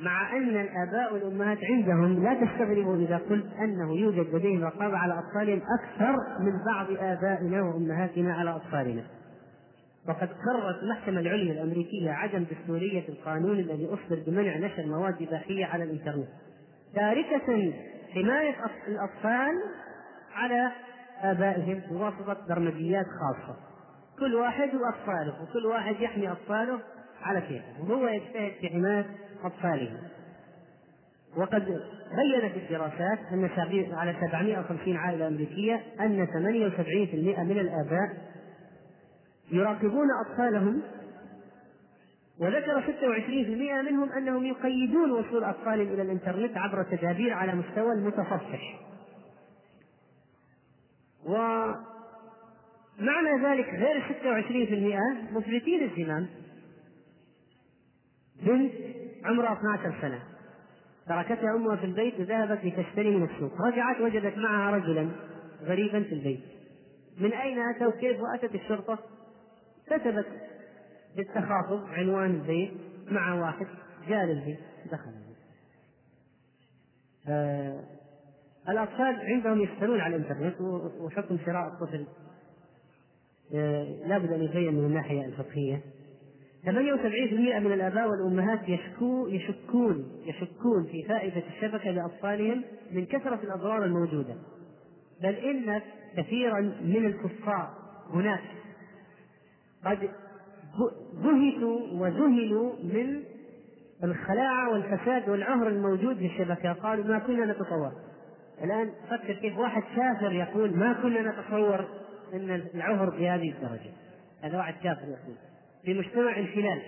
مع 0.00 0.36
أن 0.36 0.48
الآباء 0.48 1.14
والأمهات 1.14 1.58
عندهم 1.64 2.24
لا 2.24 2.34
تستغربوا 2.34 2.96
إذا 2.96 3.16
قلت 3.16 3.46
أنه 3.58 3.96
يوجد 3.96 4.34
لديهم 4.34 4.64
رقابة 4.64 4.96
على 4.96 5.18
أطفالهم 5.18 5.62
أكثر 5.80 6.12
من 6.40 6.52
بعض 6.66 6.86
آبائنا 6.90 7.62
وأمهاتنا 7.62 8.34
على 8.34 8.50
أطفالنا. 8.50 9.02
وقد 10.08 10.28
قررت 10.28 10.82
المحكمة 10.82 11.20
العليا 11.20 11.52
الأمريكية 11.52 12.10
عدم 12.10 12.44
دستورية 12.44 13.08
القانون 13.08 13.58
الذي 13.58 13.86
أصدر 13.86 14.22
بمنع 14.26 14.56
نشر 14.56 14.86
مواد 14.86 15.22
إباحية 15.22 15.66
على 15.66 15.84
الإنترنت 15.84 16.28
تاركة 16.94 17.72
حماية 18.14 18.54
الأطفال 18.88 19.52
على 20.34 20.72
آبائهم 21.22 21.82
بواسطة 21.90 22.36
برمجيات 22.48 23.06
خاصة. 23.06 23.56
كل 24.18 24.34
واحد 24.34 24.70
وأطفاله 24.74 25.42
وكل 25.42 25.66
واحد 25.66 26.00
يحمي 26.00 26.32
أطفاله 26.32 26.78
على 27.22 27.40
كيفه 27.40 27.90
وهو 27.90 28.08
يجتهد 28.08 28.52
في 28.60 28.68
حماية 28.68 29.06
أطفاله. 29.44 30.00
وقد 31.36 31.64
بينت 32.16 32.56
الدراسات 32.56 33.18
أن 33.32 33.50
على 33.92 34.14
750 34.20 34.96
عائلة 34.96 35.26
أمريكية 35.26 35.82
أن 36.00 36.26
78% 36.26 37.42
من 37.42 37.58
الآباء 37.58 38.30
يراقبون 39.52 40.08
أطفالهم 40.26 40.82
وذكر 42.40 42.82
26% 42.82 43.82
منهم 43.90 44.12
أنهم 44.12 44.46
يقيدون 44.46 45.10
وصول 45.10 45.44
أطفالهم 45.44 45.94
إلى 45.94 46.02
الإنترنت 46.02 46.56
عبر 46.56 46.82
تدابير 46.82 47.32
على 47.32 47.54
مستوى 47.54 47.92
المتصفح. 47.92 48.80
ومعنى 51.26 51.84
ذلك 53.44 53.68
غير 53.68 54.02
26% 55.30 55.32
مفلتين 55.32 55.82
الزمام. 55.82 56.26
بنت 58.42 58.72
عمرها 59.24 59.52
12 59.52 60.00
سنة. 60.00 60.22
تركتها 61.06 61.54
أمها 61.56 61.76
في 61.76 61.84
البيت 61.84 62.20
وذهبت 62.20 62.64
لتشتري 62.64 63.10
من 63.10 63.28
السوق. 63.30 63.60
رجعت 63.60 64.00
وجدت 64.00 64.38
معها 64.38 64.76
رجلا 64.76 65.08
غريبا 65.62 66.02
في 66.02 66.12
البيت. 66.12 66.40
من 67.18 67.32
أين 67.32 67.58
أتى 67.58 67.86
وكيف 67.86 68.20
وأتت 68.20 68.54
الشرطة؟ 68.54 68.98
كتبت 69.86 70.26
بالتخاطب 71.16 71.84
عنوان 71.88 72.30
البيت 72.30 72.72
مع 73.10 73.34
واحد 73.34 73.66
جاء 74.08 74.24
للبيت 74.24 74.58
دخل 74.92 75.10
البيت. 75.10 75.36
آه 77.28 77.84
الأطفال 78.68 79.20
عندهم 79.20 79.60
يسألون 79.60 80.00
على 80.00 80.16
الإنترنت 80.16 80.60
وحكم 81.00 81.38
شراء 81.46 81.68
الطفل. 81.68 82.06
آه 83.54 83.84
لابد 84.06 84.32
أن 84.32 84.42
يبين 84.42 84.74
من 84.74 84.84
الناحية 84.84 85.24
الفقهية. 85.24 85.80
78% 86.64 86.68
من 87.58 87.72
الآباء 87.72 88.08
والأمهات 88.08 88.68
يشكو 88.68 89.26
يشكون 89.28 90.04
يشكون 90.26 90.86
في 90.92 91.04
فائدة 91.08 91.42
الشبكة 91.46 91.90
لأطفالهم 91.90 92.64
من 92.92 93.06
كثرة 93.06 93.40
الأضرار 93.44 93.84
الموجودة. 93.84 94.34
بل 95.22 95.34
إن 95.34 95.80
كثيرا 96.16 96.60
من 96.82 97.06
الكفار 97.06 97.70
هناك 98.12 98.42
قد 99.84 100.10
بهتوا 101.14 101.80
وذهلوا 101.92 102.72
من 102.82 103.22
الخلاعة 104.04 104.72
والفساد 104.72 105.28
والعهر 105.28 105.68
الموجود 105.68 106.16
في 106.16 106.26
الشبكة 106.26 106.72
قالوا 106.72 107.04
ما 107.04 107.18
كنا 107.18 107.52
نتصور 107.52 107.92
الآن 108.64 108.90
فكر 109.10 109.32
كيف 109.32 109.58
واحد 109.58 109.82
كافر 109.96 110.32
يقول 110.32 110.76
ما 110.76 110.92
كنا 110.92 111.22
نتصور 111.22 111.86
أن 112.34 112.62
العهر 112.74 113.10
بهذه 113.10 113.50
الدرجة. 113.50 113.90
هذا 114.42 114.56
واحد 114.58 114.74
كافر 114.82 115.04
يقول. 115.04 115.49
في 115.84 115.94
مجتمع 115.94 116.38
انحلال 116.38 116.82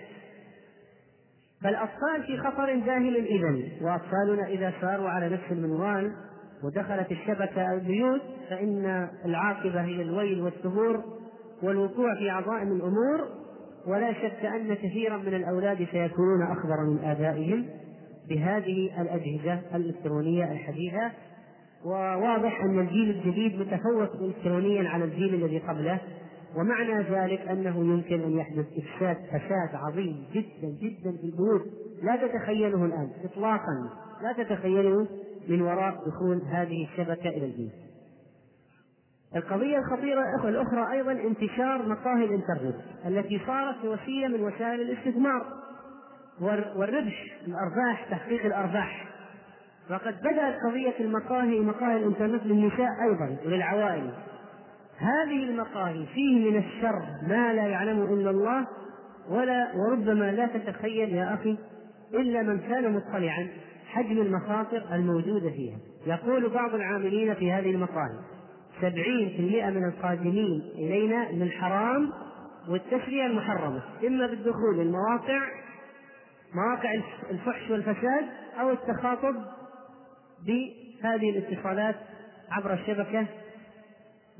فالأطفال 1.63 2.23
في 2.27 2.37
خطر 2.37 2.79
داهم 2.79 3.15
إذا 3.15 3.55
وأطفالنا 3.81 4.47
إذا 4.47 4.73
ساروا 4.81 5.09
على 5.09 5.29
نفس 5.29 5.51
المنوال 5.51 6.11
ودخلت 6.63 7.11
الشبكة 7.11 7.73
البيوت 7.73 8.21
فإن 8.49 9.09
العاقبة 9.25 9.81
هي 9.81 10.01
الويل 10.01 10.41
والثبور 10.41 11.03
والوقوع 11.63 12.15
في 12.15 12.29
عظائم 12.29 12.71
الأمور 12.71 13.29
ولا 13.87 14.13
شك 14.13 14.45
أن 14.45 14.73
كثيرا 14.73 15.17
من 15.17 15.33
الأولاد 15.33 15.77
سيكونون 15.77 16.41
أخبر 16.51 16.77
من 16.89 16.99
آبائهم 17.03 17.65
بهذه 18.29 19.01
الأجهزة 19.01 19.61
الإلكترونية 19.75 20.51
الحديثة. 20.51 21.11
وواضح 21.85 22.61
أن 22.63 22.79
الجيل 22.79 23.09
الجديد 23.09 23.59
متفوق 23.59 24.21
إلكترونيا 24.21 24.89
على 24.89 25.03
الجيل 25.03 25.33
الذي 25.33 25.59
قبله. 25.59 25.99
ومعنى 26.55 27.01
ذلك 27.01 27.39
أنه 27.39 27.77
يمكن 27.77 28.21
أن 28.21 28.37
يحدث 28.37 28.65
إفساد 28.77 29.17
فساد 29.17 29.69
عظيم 29.73 30.25
جدا 30.33 30.67
جدا 30.81 31.17
في 31.17 31.23
البيوت. 31.23 31.61
لا 32.03 32.15
تتخيله 32.15 32.85
الآن 32.85 33.09
إطلاقا. 33.23 33.89
لا 34.21 34.43
تتخيله 34.43 35.07
من 35.47 35.61
وراء 35.61 36.03
دخول 36.07 36.41
هذه 36.51 36.87
الشبكة 36.91 37.29
إلى 37.29 37.45
البيوت 37.45 37.71
القضية 39.35 39.77
الخطيرة 39.77 40.49
الأخرى 40.49 40.91
أيضا 40.91 41.11
انتشار 41.11 41.89
مقاهي 41.89 42.25
الإنترنت 42.25 42.75
التي 43.05 43.41
صارت 43.47 43.85
وسيلة 43.85 44.27
من 44.27 44.43
وسائل 44.43 44.81
الاستثمار 44.81 45.45
والربح 46.75 47.25
الأرباح 47.47 48.07
تحقيق 48.09 48.45
الأرباح. 48.45 49.07
وقد 49.91 50.19
بدأت 50.19 50.55
قضية 50.67 50.99
المقاهي 50.99 51.59
مقاهي 51.59 51.97
الإنترنت 51.97 52.45
للنساء 52.45 52.89
أيضا 53.03 53.37
وللعوائل. 53.45 54.11
هذه 55.03 55.43
المقاهي 55.43 56.05
فيه 56.05 56.51
من 56.51 56.57
الشر 56.57 57.05
ما 57.27 57.53
لا 57.53 57.67
يعلمه 57.67 58.13
إلا 58.13 58.29
الله 58.29 58.67
ولا 59.29 59.71
وربما 59.75 60.31
لا 60.31 60.47
تتخيل 60.47 61.15
يا 61.15 61.33
أخي 61.33 61.57
إلا 62.13 62.41
من 62.41 62.59
كان 62.59 62.93
مطلعا 62.93 63.47
حجم 63.87 64.21
المخاطر 64.21 64.83
الموجودة 64.91 65.49
فيها. 65.49 65.77
يقول 66.07 66.49
بعض 66.49 66.75
العاملين 66.75 67.33
في 67.33 67.51
هذه 67.51 67.71
المقاهي 67.71 68.19
سبعين 68.81 69.29
في 69.29 69.39
المئة 69.39 69.69
من 69.69 69.85
القادمين 69.85 70.61
إلينا 70.75 71.31
للحرام 71.31 72.11
والتسرية 72.69 73.25
المحرمة 73.25 73.81
إما 74.07 74.27
بالدخول 74.27 74.77
للمواقع 74.77 75.41
مواقع 76.53 76.93
الفحش 77.31 77.69
والفساد 77.69 78.25
أو 78.59 78.71
التخاطب 78.71 79.35
بهذه 80.45 81.29
الاتصالات 81.29 81.95
عبر 82.51 82.73
الشبكة 82.73 83.25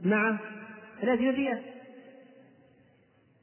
مع 0.03 0.39
الأجنبيات 1.03 1.61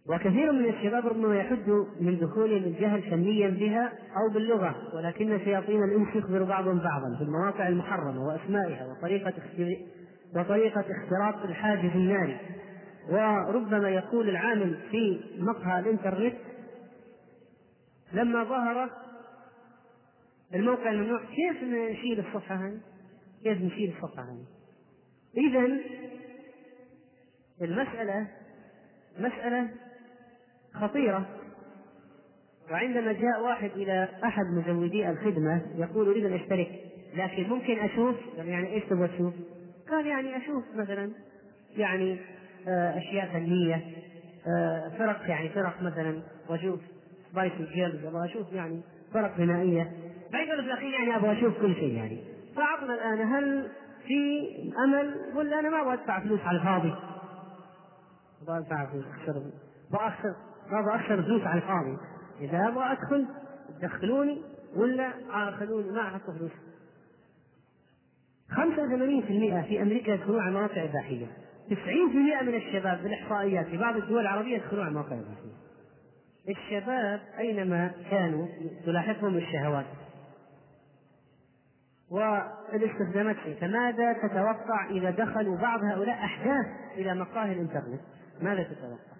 وكثير 0.08 0.52
من 0.52 0.68
الشباب 0.68 1.06
ربما 1.06 1.36
يحد 1.36 1.68
من 2.00 2.18
دخولهم 2.20 2.64
الجهل 2.64 3.02
فنيا 3.02 3.48
بها 3.48 3.92
أو 4.16 4.34
باللغة 4.34 4.94
ولكن 4.94 5.38
شياطين 5.38 5.84
الإنس 5.84 6.16
يخبر 6.16 6.44
بعضهم 6.44 6.78
بعضا 6.78 7.16
في 7.18 7.24
المواقع 7.24 7.68
المحرمة 7.68 8.26
وأسمائها 8.26 8.86
وطريقة 8.86 9.32
وطريقة 10.36 10.80
اختراق 10.80 11.42
الحاجز 11.44 11.90
الناري 11.94 12.38
وربما 13.10 13.88
يقول 13.88 14.28
العامل 14.28 14.76
في 14.90 15.20
مقهى 15.38 15.80
الإنترنت 15.80 16.36
لما 18.12 18.44
ظهر 18.44 18.90
الموقع 20.54 20.90
الممنوع 20.90 21.20
كيف 21.20 21.62
نشيل 21.62 22.20
الصفحة 22.20 22.54
هذه؟ 22.54 22.80
كيف 23.42 23.62
نشيل 23.62 23.94
الصفحة 23.96 24.22
هذه؟ 24.22 24.44
إذا 25.36 25.78
المسألة 27.62 28.26
مسألة 29.18 29.68
خطيرة. 30.74 31.26
وعندما 32.70 33.12
جاء 33.12 33.42
واحد 33.42 33.70
إلى 33.70 34.08
أحد 34.24 34.44
مزودي 34.46 35.10
الخدمة 35.10 35.62
يقول 35.76 36.08
أريد 36.08 36.24
أن 36.24 36.32
أشترك 36.32 36.68
لكن 37.14 37.48
ممكن 37.48 37.78
أشوف؟ 37.78 38.16
يعني 38.36 38.72
إيش 38.74 38.84
تبغى 38.84 39.08
تشوف؟ 39.08 39.34
قال 39.90 40.06
يعني 40.06 40.36
أشوف 40.36 40.64
مثلا 40.74 41.12
يعني 41.76 42.18
آه، 42.68 42.98
أشياء 42.98 43.32
فنية 43.32 43.84
آه، 44.46 44.88
فرق 44.98 45.28
يعني 45.28 45.48
فرق 45.48 45.82
مثلا 45.82 46.22
وأشوف 46.48 46.80
Spice 47.32 47.52
Girls 47.74 48.04
أبغى 48.04 48.24
أشوف 48.24 48.52
يعني 48.52 48.80
فرق 49.14 49.38
غنائية 49.38 49.92
بعدين 50.32 50.48
في 50.48 50.60
الأخير 50.60 50.90
يعني 50.90 51.16
أبغى 51.16 51.38
أشوف 51.38 51.60
كل 51.60 51.74
شيء 51.74 51.94
يعني. 51.94 52.18
فعطنا 52.56 52.94
الآن 52.94 53.26
هل 53.32 53.68
في 54.06 54.48
أمل؟ 54.84 55.14
ولا 55.34 55.60
أنا 55.60 55.70
ما 55.70 55.80
أبغى 55.82 55.94
أدفع 55.94 56.20
فلوس 56.20 56.40
على 56.40 56.58
الفاضي. 56.58 56.94
أدفع 58.58 58.86
فلوس 58.86 59.04
أخسر 59.06 59.42
أخسر 59.92 60.34
ما 60.70 60.96
أخسر 60.96 61.22
فلوس 61.22 61.42
على 61.42 61.60
الفاضي. 61.62 61.96
إذا 62.40 62.68
أبغى 62.68 62.92
أدخل 62.92 63.26
دخلوني 63.82 64.42
ولا 64.76 65.10
خلوني 65.50 65.90
ما 65.90 66.00
أحط 66.00 66.30
فلوس. 66.30 66.52
85% 68.50 69.66
في 69.68 69.82
أمريكا 69.82 70.10
يدخلون 70.10 70.40
على 70.40 70.52
مواقع 70.52 70.84
إباحية 70.84 71.26
90% 71.70 72.42
من 72.42 72.54
الشباب 72.54 73.02
بالإحصائيات 73.02 73.66
في 73.66 73.76
بعض 73.76 73.96
الدول 73.96 74.20
العربية 74.20 74.56
يدخلون 74.56 74.84
على 74.84 74.94
مواقع 74.94 75.12
إباحية 75.12 75.60
الشباب 76.48 77.20
أينما 77.38 77.92
كانوا 78.10 78.46
تلاحقهم 78.86 79.36
الشهوات. 79.36 79.86
والاستخدامات 82.10 83.36
فيه 83.36 83.54
فماذا 83.54 84.12
تتوقع 84.12 84.90
إذا 84.90 85.10
دخلوا 85.10 85.56
بعض 85.56 85.84
هؤلاء 85.84 86.24
أحداث 86.24 86.66
إلى 86.96 87.14
مقاهي 87.14 87.52
الإنترنت؟ 87.52 88.00
ماذا 88.42 88.62
تتوقع؟ 88.62 89.16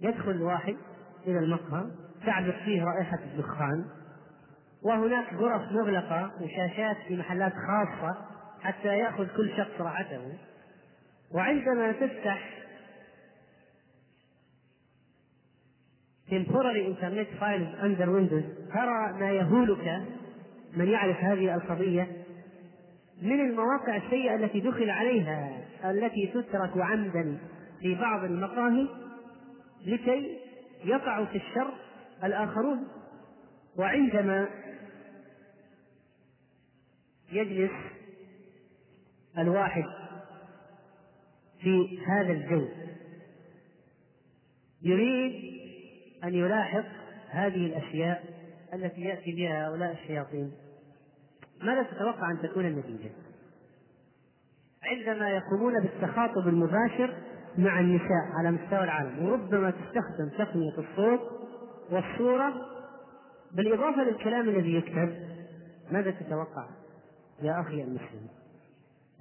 يدخل 0.00 0.42
واحد 0.42 0.76
إلى 1.26 1.38
المقهى 1.38 1.86
تعبر 2.26 2.60
فيه 2.64 2.84
رائحة 2.84 3.18
الدخان 3.24 3.84
وهناك 4.82 5.34
غرف 5.34 5.72
مغلقة 5.72 6.30
وشاشات 6.40 6.96
في 7.08 7.16
محلات 7.16 7.52
خاصة 7.52 8.16
حتى 8.62 8.98
يأخذ 8.98 9.26
كل 9.36 9.50
شخص 9.56 9.80
راحته 9.80 10.38
وعندما 11.34 11.92
تفتح 11.92 12.56
temporary 16.30 16.86
internet 16.86 17.28
files 17.40 17.68
under 17.82 18.10
windows 18.10 18.72
ترى 18.74 19.12
ما 19.20 19.30
يهولك 19.30 20.02
من 20.76 20.88
يعرف 20.88 21.16
هذه 21.16 21.54
القضية 21.54 22.08
من 23.22 23.40
المواقع 23.40 23.96
السيئة 23.96 24.34
التي 24.34 24.60
دخل 24.60 24.90
عليها 24.90 25.58
التي 25.84 26.26
تترك 26.26 26.72
عمدا 26.76 27.38
في 27.80 27.94
بعض 27.94 28.24
المقاهي 28.24 28.88
لكي 29.86 30.38
يقع 30.84 31.24
في 31.24 31.36
الشر 31.36 31.74
الآخرون 32.24 32.88
وعندما 33.76 34.48
يجلس 37.32 37.72
الواحد 39.38 39.84
في 41.60 41.98
هذا 42.06 42.32
الجو 42.32 42.68
يريد 44.82 45.56
أن 46.24 46.34
يلاحظ 46.34 46.84
هذه 47.28 47.66
الأشياء 47.66 48.24
التي 48.74 49.00
يأتي 49.00 49.32
بها 49.32 49.68
هؤلاء 49.68 49.92
الشياطين 49.92 50.52
ماذا 51.62 51.82
تتوقع 51.82 52.30
أن 52.30 52.38
تكون 52.42 52.66
النتيجة؟ 52.66 53.10
عندما 54.82 55.30
يقومون 55.30 55.82
بالتخاطب 55.82 56.48
المباشر 56.48 57.14
مع 57.58 57.80
النساء 57.80 58.32
على 58.38 58.50
مستوى 58.50 58.84
العالم 58.84 59.26
وربما 59.26 59.70
تستخدم 59.70 60.28
تقنية 60.38 60.72
الصوت 60.78 61.20
والصورة 61.90 62.54
بالإضافة 63.52 64.02
للكلام 64.02 64.48
الذي 64.48 64.74
يكتب. 64.74 65.14
ماذا 65.90 66.10
تتوقع 66.10 66.66
يا 67.42 67.60
أخي 67.60 67.82
المسلم؟ 67.82 68.28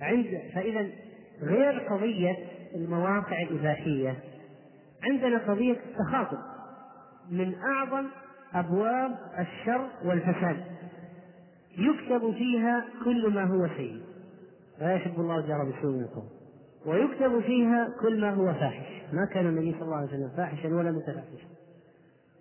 عند 0.01 0.41
فإذا 0.53 0.89
غير 1.41 1.79
قضية 1.79 2.37
المواقع 2.75 3.41
الإباحية 3.41 4.15
عندنا 5.03 5.37
قضية 5.37 5.77
التخاطب 5.85 6.37
من 7.31 7.55
أعظم 7.55 8.05
أبواب 8.53 9.17
الشر 9.39 9.87
والفساد. 10.05 10.63
يكتب 11.77 12.31
فيها 12.31 12.85
كل 13.03 13.33
ما 13.33 13.43
هو 13.43 13.67
سيء 13.77 14.01
لا 14.79 14.95
يحب 14.95 15.19
الله 15.19 15.39
الجار 15.39 15.63
بسوء 15.63 15.91
منكم 15.91 16.23
ويكتب 16.85 17.39
فيها 17.39 17.89
كل 18.01 18.21
ما 18.21 18.33
هو 18.33 18.53
فاحش. 18.53 18.85
ما 19.13 19.25
كان 19.33 19.47
النبي 19.47 19.71
صلى 19.71 19.81
الله 19.81 19.95
عليه 19.95 20.07
وسلم 20.07 20.31
فاحشا 20.37 20.67
ولا 20.67 20.91
متفاحشا. 20.91 21.47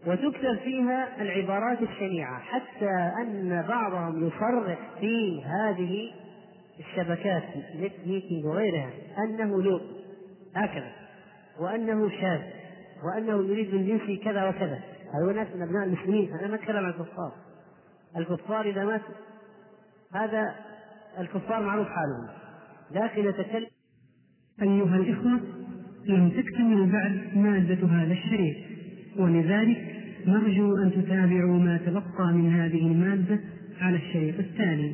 وتكتب 0.07 0.59
فيها 0.59 1.23
العبارات 1.23 1.83
الشنيعة 1.83 2.39
حتى 2.39 3.13
أن 3.23 3.65
بعضهم 3.69 4.27
يصرح 4.27 4.79
في 5.01 5.45
هذه 5.45 6.11
الشبكات 6.81 7.43
نت 7.77 7.93
ميتنج 8.07 8.45
وغيرها 8.45 8.91
أنه 9.19 9.63
لوط 9.63 9.83
هكذا 10.57 10.93
وأنه 11.61 12.11
شاذ 12.11 12.41
وأنه 13.05 13.33
يريد 13.33 13.75
من 13.75 13.87
جنسه 13.87 14.25
كذا 14.25 14.49
وكذا. 14.49 14.81
هؤلاء 15.15 15.45
ناس 15.45 15.57
من 15.57 15.63
أبناء 15.63 15.85
المسلمين 15.85 16.35
أنا 16.35 16.47
ما 16.47 16.55
أتكلم 16.55 16.77
عن 16.77 16.91
الكفار. 16.91 17.33
الكفار 18.17 18.65
إذا 18.65 18.85
ماتوا 18.85 19.15
هذا 20.13 20.55
الكفار 21.19 21.63
معروف 21.63 21.89
حالهم. 21.89 22.29
لكن 22.91 23.29
نتكلم 23.29 23.67
أيها 24.63 24.97
الإخوة 24.97 25.41
لم 26.07 26.31
تكتمل 26.31 26.91
بعد 26.93 27.37
مادة 27.37 27.87
هذا 27.87 28.13
الشريط. 28.13 28.57
ولذلك 29.17 29.95
نرجو 30.27 30.77
أن 30.77 30.91
تتابعوا 30.93 31.59
ما 31.59 31.77
تبقى 31.77 32.33
من 32.33 32.53
هذه 32.53 32.87
المادة 32.87 33.41
على 33.81 33.97
الشريط 33.97 34.39
التالي. 34.39 34.93